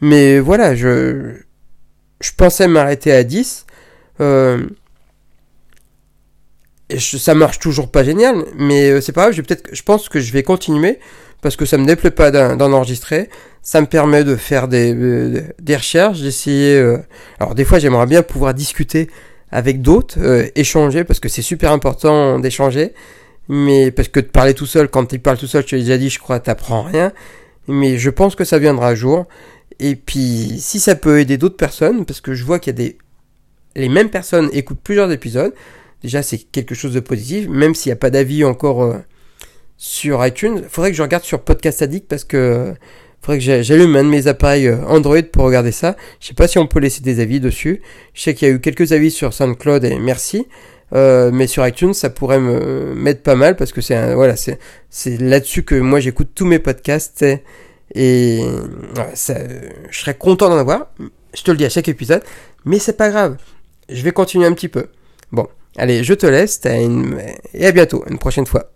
Mais 0.00 0.38
voilà, 0.38 0.74
je, 0.74 1.34
je 2.20 2.30
pensais 2.36 2.68
m'arrêter 2.68 3.12
à 3.12 3.24
10. 3.24 3.64
Et 6.90 6.98
ça 6.98 7.34
marche 7.34 7.58
toujours 7.58 7.90
pas 7.90 8.02
génial, 8.02 8.44
mais 8.56 9.00
c'est 9.00 9.12
pas 9.12 9.22
grave, 9.22 9.34
je, 9.34 9.42
peut-être, 9.42 9.68
je 9.72 9.82
pense 9.82 10.08
que 10.08 10.20
je 10.20 10.32
vais 10.32 10.42
continuer 10.42 10.98
parce 11.40 11.56
que 11.56 11.64
ça 11.64 11.78
me 11.78 11.86
déplaît 11.86 12.10
pas 12.10 12.30
d'en 12.30 12.72
enregistrer. 12.72 13.28
Ça 13.62 13.80
me 13.80 13.86
permet 13.86 14.24
de 14.24 14.36
faire 14.36 14.68
des, 14.68 14.94
euh, 14.94 15.42
des 15.60 15.76
recherches, 15.76 16.20
d'essayer. 16.20 16.76
Euh, 16.76 16.98
alors 17.38 17.54
des 17.54 17.64
fois, 17.64 17.78
j'aimerais 17.78 18.06
bien 18.06 18.22
pouvoir 18.22 18.54
discuter 18.54 19.08
avec 19.50 19.80
d'autres, 19.82 20.18
euh, 20.20 20.46
échanger 20.56 21.04
parce 21.04 21.20
que 21.20 21.28
c'est 21.28 21.42
super 21.42 21.72
important 21.72 22.38
d'échanger. 22.38 22.92
Mais 23.48 23.90
parce 23.90 24.08
que 24.08 24.20
de 24.20 24.26
parler 24.26 24.54
tout 24.54 24.66
seul, 24.66 24.88
quand 24.88 25.06
tu 25.06 25.18
parles 25.18 25.38
tout 25.38 25.46
seul, 25.46 25.62
je 25.62 25.68
t'ai 25.68 25.78
déjà 25.78 25.96
dit, 25.96 26.10
je 26.10 26.18
crois, 26.18 26.40
t'apprends 26.40 26.82
rien. 26.82 27.12
Mais 27.66 27.98
je 27.98 28.10
pense 28.10 28.34
que 28.34 28.44
ça 28.44 28.58
viendra 28.58 28.90
un 28.90 28.94
jour. 28.94 29.26
Et 29.80 29.96
puis, 29.96 30.56
si 30.58 30.80
ça 30.80 30.96
peut 30.96 31.20
aider 31.20 31.38
d'autres 31.38 31.56
personnes, 31.56 32.04
parce 32.04 32.20
que 32.20 32.34
je 32.34 32.44
vois 32.44 32.58
qu'il 32.58 32.72
y 32.72 32.76
a 32.76 32.78
des, 32.84 32.98
les 33.76 33.88
mêmes 33.88 34.10
personnes 34.10 34.50
écoutent 34.52 34.80
plusieurs 34.82 35.10
épisodes. 35.12 35.54
Déjà, 36.02 36.22
c'est 36.22 36.38
quelque 36.38 36.74
chose 36.74 36.94
de 36.94 37.00
positif, 37.00 37.48
même 37.48 37.74
s'il 37.74 37.90
n'y 37.90 37.94
a 37.94 37.96
pas 37.96 38.10
d'avis 38.10 38.44
encore 38.44 38.94
sur 39.78 40.26
iTunes. 40.26 40.64
Faudrait 40.68 40.90
que 40.90 40.96
je 40.96 41.02
regarde 41.02 41.24
sur 41.24 41.40
Podcast 41.40 41.80
Addict 41.80 42.06
parce 42.08 42.24
que 42.24 42.74
faudrait 43.22 43.38
que 43.38 43.62
j'allume 43.62 43.96
un 43.96 44.04
de 44.04 44.08
mes 44.08 44.26
appareils 44.26 44.66
euh, 44.66 44.84
Android 44.86 45.22
pour 45.32 45.44
regarder 45.44 45.72
ça. 45.72 45.96
Je 46.20 46.26
sais 46.26 46.34
pas 46.34 46.48
si 46.48 46.58
on 46.58 46.66
peut 46.66 46.80
laisser 46.80 47.00
des 47.00 47.20
avis 47.20 47.40
dessus. 47.40 47.80
Je 48.12 48.22
sais 48.22 48.34
qu'il 48.34 48.48
y 48.48 48.50
a 48.50 48.54
eu 48.54 48.60
quelques 48.60 48.92
avis 48.92 49.10
sur 49.10 49.32
SoundCloud 49.32 49.84
et 49.84 49.98
merci. 49.98 50.46
Euh, 50.94 51.30
mais 51.32 51.46
sur 51.46 51.66
iTunes, 51.66 51.94
ça 51.94 52.10
pourrait 52.10 52.40
me 52.40 52.94
mettre 52.94 53.22
pas 53.22 53.34
mal 53.34 53.56
parce 53.56 53.72
que 53.72 53.80
c'est 53.80 54.14
voilà, 54.14 54.36
c'est 54.36 54.58
c'est 54.88 55.20
là-dessus 55.20 55.62
que 55.62 55.74
moi 55.74 56.00
j'écoute 56.00 56.30
tous 56.34 56.46
mes 56.46 56.58
podcasts 56.58 57.24
et, 57.94 58.40
ça, 59.14 59.34
je 59.90 59.98
serais 59.98 60.14
content 60.14 60.48
d'en 60.48 60.56
avoir. 60.56 60.88
Je 61.34 61.42
te 61.42 61.50
le 61.50 61.58
dis 61.58 61.66
à 61.66 61.68
chaque 61.68 61.88
épisode, 61.88 62.22
mais 62.64 62.78
c'est 62.78 62.96
pas 62.96 63.10
grave. 63.10 63.36
Je 63.90 64.02
vais 64.02 64.12
continuer 64.12 64.46
un 64.46 64.52
petit 64.54 64.68
peu. 64.68 64.86
Bon, 65.30 65.46
allez, 65.78 66.04
je 66.04 66.14
te 66.14 66.26
laisse 66.26 66.60
et 67.54 67.66
à 67.66 67.72
bientôt, 67.72 68.04
une 68.10 68.18
prochaine 68.18 68.46
fois. 68.46 68.70